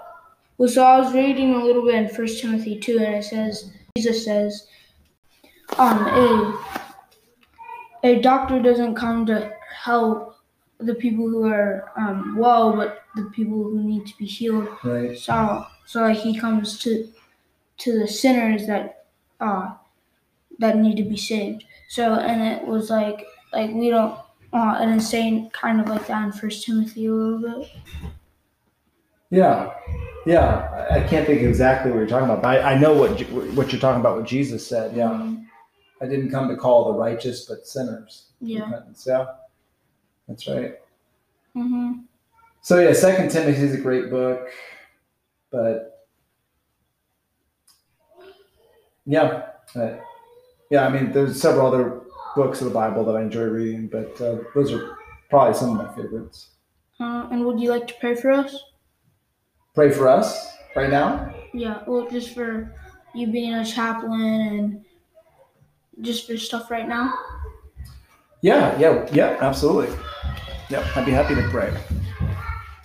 Well, 0.58 0.68
so 0.70 0.82
I 0.84 0.98
was 1.00 1.12
reading 1.14 1.54
a 1.54 1.62
little 1.64 1.84
bit 1.84 1.94
in 1.94 2.08
First 2.08 2.40
Timothy 2.40 2.78
two, 2.80 2.98
and 2.98 3.14
it 3.16 3.24
says 3.24 3.70
Jesus 3.96 4.24
says, 4.24 4.66
um, 5.78 5.98
a 6.06 6.58
a 8.04 8.20
doctor 8.20 8.60
doesn't 8.62 8.94
come 8.94 9.26
to 9.26 9.52
help 9.74 10.36
the 10.78 10.94
people 10.94 11.28
who 11.28 11.46
are 11.46 11.90
um, 11.96 12.36
well, 12.38 12.74
but 12.76 13.02
the 13.16 13.24
people 13.34 13.62
who 13.62 13.82
need 13.82 14.06
to 14.06 14.16
be 14.18 14.26
healed. 14.26 14.68
Right. 14.84 15.18
So 15.18 15.66
so 15.86 16.02
like 16.02 16.18
he 16.18 16.38
comes 16.38 16.78
to 16.80 17.08
to 17.78 17.98
the 17.98 18.08
sinners 18.08 18.66
that 18.66 19.06
uh 19.40 19.74
that 20.58 20.76
need 20.76 20.96
to 20.96 21.02
be 21.02 21.16
saved. 21.16 21.64
So 21.88 22.14
and 22.14 22.42
it 22.42 22.66
was 22.66 22.90
like 22.90 23.26
like 23.52 23.70
we 23.72 23.90
don't 23.90 24.18
uh 24.52 24.78
and 24.80 24.94
it's 24.94 25.10
saying 25.10 25.50
kind 25.50 25.80
of 25.80 25.88
like 25.88 26.06
that 26.06 26.24
in 26.24 26.32
First 26.32 26.64
Timothy 26.64 27.06
a 27.06 27.12
little 27.12 27.60
bit. 27.60 27.70
Yeah. 29.30 29.74
Yeah. 30.24 30.86
I 30.90 31.00
can't 31.00 31.26
think 31.26 31.42
exactly 31.42 31.90
what 31.90 31.98
you're 31.98 32.06
talking 32.06 32.28
about, 32.28 32.42
but 32.42 32.60
I, 32.60 32.72
I 32.72 32.78
know 32.78 32.94
what 32.94 33.20
what 33.54 33.72
you're 33.72 33.80
talking 33.80 34.00
about. 34.00 34.16
What 34.16 34.26
Jesus 34.26 34.66
said. 34.66 34.96
Yeah. 34.96 35.10
Um, 35.10 35.48
I 36.00 36.06
didn't 36.06 36.30
come 36.30 36.48
to 36.48 36.56
call 36.56 36.92
the 36.92 36.98
righteous, 36.98 37.46
but 37.46 37.66
sinners. 37.66 38.26
yeah. 38.40 38.64
Repentance. 38.64 39.04
Yeah. 39.06 39.26
That's 40.28 40.46
right. 40.46 40.74
Mm-hmm. 41.56 42.00
So 42.60 42.80
yeah, 42.80 42.92
Second 42.92 43.30
Timothy 43.30 43.62
is 43.62 43.74
a 43.74 43.80
great 43.80 44.10
book, 44.10 44.48
but 45.50 45.95
yeah, 49.06 49.42
uh, 49.74 49.96
yeah. 50.70 50.86
I 50.86 50.88
mean, 50.90 51.12
there's 51.12 51.40
several 51.40 51.66
other 51.66 52.02
books 52.34 52.60
of 52.60 52.68
the 52.68 52.74
Bible 52.74 53.04
that 53.04 53.16
I 53.16 53.22
enjoy 53.22 53.44
reading, 53.44 53.88
but 53.88 54.20
uh, 54.20 54.38
those 54.54 54.72
are 54.72 54.98
probably 55.30 55.54
some 55.54 55.78
of 55.78 55.86
my 55.86 55.94
favorites. 55.94 56.50
Uh, 57.00 57.28
and 57.30 57.44
would 57.44 57.60
you 57.60 57.70
like 57.70 57.86
to 57.86 57.94
pray 58.00 58.14
for 58.14 58.30
us? 58.30 58.56
Pray 59.74 59.90
for 59.90 60.08
us 60.08 60.54
right 60.74 60.90
now. 60.90 61.34
Yeah. 61.52 61.82
Well, 61.86 62.08
just 62.10 62.34
for 62.34 62.74
you 63.14 63.26
being 63.28 63.54
a 63.54 63.64
chaplain 63.64 64.20
and 64.20 64.84
just 66.00 66.26
for 66.26 66.36
stuff 66.36 66.70
right 66.70 66.88
now. 66.88 67.12
Yeah, 68.42 68.78
yeah, 68.78 69.08
yeah. 69.12 69.36
Absolutely. 69.40 69.94
Yeah. 70.68 70.86
I'd 70.94 71.06
be 71.06 71.12
happy 71.12 71.34
to 71.34 71.48
pray. 71.48 71.74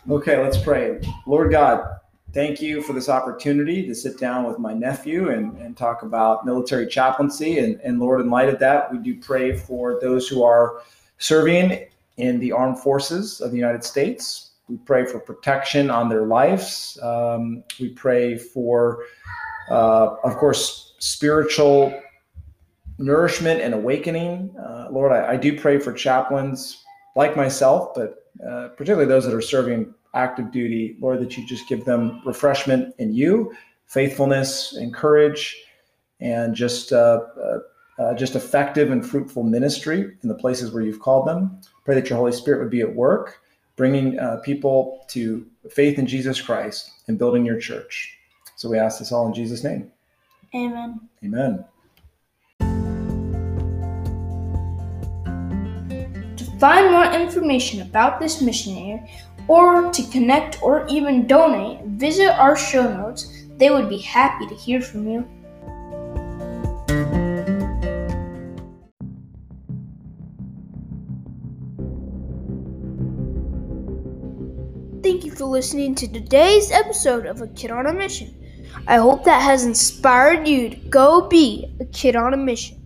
Okay, 0.10 0.42
let's 0.42 0.58
pray. 0.58 1.00
Lord 1.28 1.52
God, 1.52 1.86
thank 2.34 2.62
you 2.62 2.82
for 2.82 2.94
this 2.94 3.10
opportunity 3.10 3.86
to 3.86 3.94
sit 3.94 4.18
down 4.18 4.46
with 4.46 4.58
my 4.58 4.74
nephew 4.74 5.30
and, 5.30 5.58
and 5.58 5.76
talk 5.76 6.04
about 6.04 6.46
military 6.46 6.88
chaplaincy. 6.88 7.60
And, 7.60 7.80
and 7.82 8.00
Lord, 8.00 8.22
in 8.22 8.30
light 8.30 8.50
of 8.50 8.60
that, 8.60 8.92
we 8.92 9.00
do 9.00 9.20
pray 9.20 9.56
for 9.56 10.00
those 10.02 10.28
who 10.28 10.44
are 10.44 10.82
serving 11.18 11.88
in 12.18 12.40
the 12.40 12.52
armed 12.52 12.80
forces 12.80 13.42
of 13.42 13.52
the 13.52 13.58
United 13.58 13.84
States. 13.84 14.52
We 14.70 14.78
pray 14.78 15.06
for 15.06 15.20
protection 15.20 15.90
on 15.90 16.08
their 16.08 16.26
lives. 16.26 16.98
Um, 17.02 17.64
we 17.80 17.90
pray 17.90 18.38
for, 18.38 19.06
uh, 19.70 20.16
of 20.24 20.38
course, 20.38 20.94
spiritual 21.00 22.00
nourishment 22.98 23.62
and 23.62 23.74
awakening. 23.74 24.56
Uh, 24.58 24.88
Lord, 24.92 25.12
I, 25.12 25.34
I 25.34 25.38
do 25.38 25.60
pray 25.60 25.80
for 25.80 25.92
chaplains 25.92 26.84
like 27.16 27.36
myself, 27.36 27.94
but 27.96 28.26
uh, 28.48 28.70
particularly 28.70 29.08
those 29.08 29.26
that 29.26 29.34
are 29.34 29.42
serving 29.42 29.94
active 30.14 30.52
duty, 30.52 30.98
Lord, 31.00 31.20
that 31.22 31.38
you 31.38 31.46
just 31.46 31.68
give 31.68 31.86
them 31.86 32.22
refreshment 32.26 32.94
in 33.00 33.14
you, 33.14 33.54
faithfulness 33.86 34.74
and 34.74 34.94
courage, 34.94 35.64
and 36.20 36.56
just 36.56 36.94
uh, 36.94 37.22
uh, 37.42 37.60
uh, 38.00 38.14
just 38.16 38.36
effective 38.36 38.92
and 38.92 39.06
fruitful 39.06 39.44
ministry 39.44 40.18
in 40.24 40.30
the 40.30 40.36
places 40.36 40.72
where 40.72 40.84
you've 40.84 41.00
called 41.00 41.28
them. 41.28 41.60
Pray 41.86 41.96
that 41.96 42.10
your 42.10 42.18
Holy 42.18 42.32
Spirit 42.32 42.60
would 42.60 42.72
be 42.72 42.82
at 42.82 42.96
work, 42.96 43.42
bringing 43.76 44.18
uh, 44.20 44.38
people 44.38 45.06
to 45.10 45.46
faith 45.70 46.00
in 46.00 46.08
Jesus 46.08 46.42
Christ 46.42 46.92
and 47.08 47.18
building 47.18 47.46
your 47.46 47.60
church. 47.60 48.18
So 48.56 48.70
we 48.70 48.78
ask 48.78 49.00
this 49.00 49.12
all 49.12 49.28
in 49.28 49.34
Jesus' 49.34 49.64
name. 49.64 49.92
Amen. 50.54 51.00
Amen. 51.24 51.66
To 56.38 56.46
find 56.60 56.92
more 56.92 57.06
information 57.06 57.82
about 57.82 58.20
this 58.20 58.42
missionary, 58.42 59.02
or 59.48 59.92
to 59.92 60.04
connect 60.12 60.62
or 60.62 60.86
even 60.88 61.28
donate, 61.28 61.84
visit 61.86 62.30
our 62.40 62.56
show 62.56 62.84
notes. 62.84 63.46
They 63.58 63.70
would 63.70 63.90
be 63.90 64.00
happy 64.00 64.48
to 64.48 64.56
hear 64.56 64.82
from 64.82 65.08
you. 65.08 65.28
Thank 75.04 75.26
you 75.26 75.32
for 75.32 75.46
listening 75.46 75.96
to 75.96 76.08
today's 76.08 76.72
episode 76.72 77.26
of 77.26 77.42
A 77.42 77.48
Kid 77.48 77.72
on 77.72 77.88
a 77.88 77.94
Mission. 77.94 78.38
I 78.88 78.98
hope 78.98 79.24
that 79.26 79.42
has 79.42 79.64
inspired 79.64 80.48
you 80.48 80.70
to 80.70 80.76
go 80.76 81.28
be 81.28 81.76
a 81.80 81.86
kid 81.86 82.16
on 82.16 82.34
a 82.34 82.38
mission. 82.38 82.81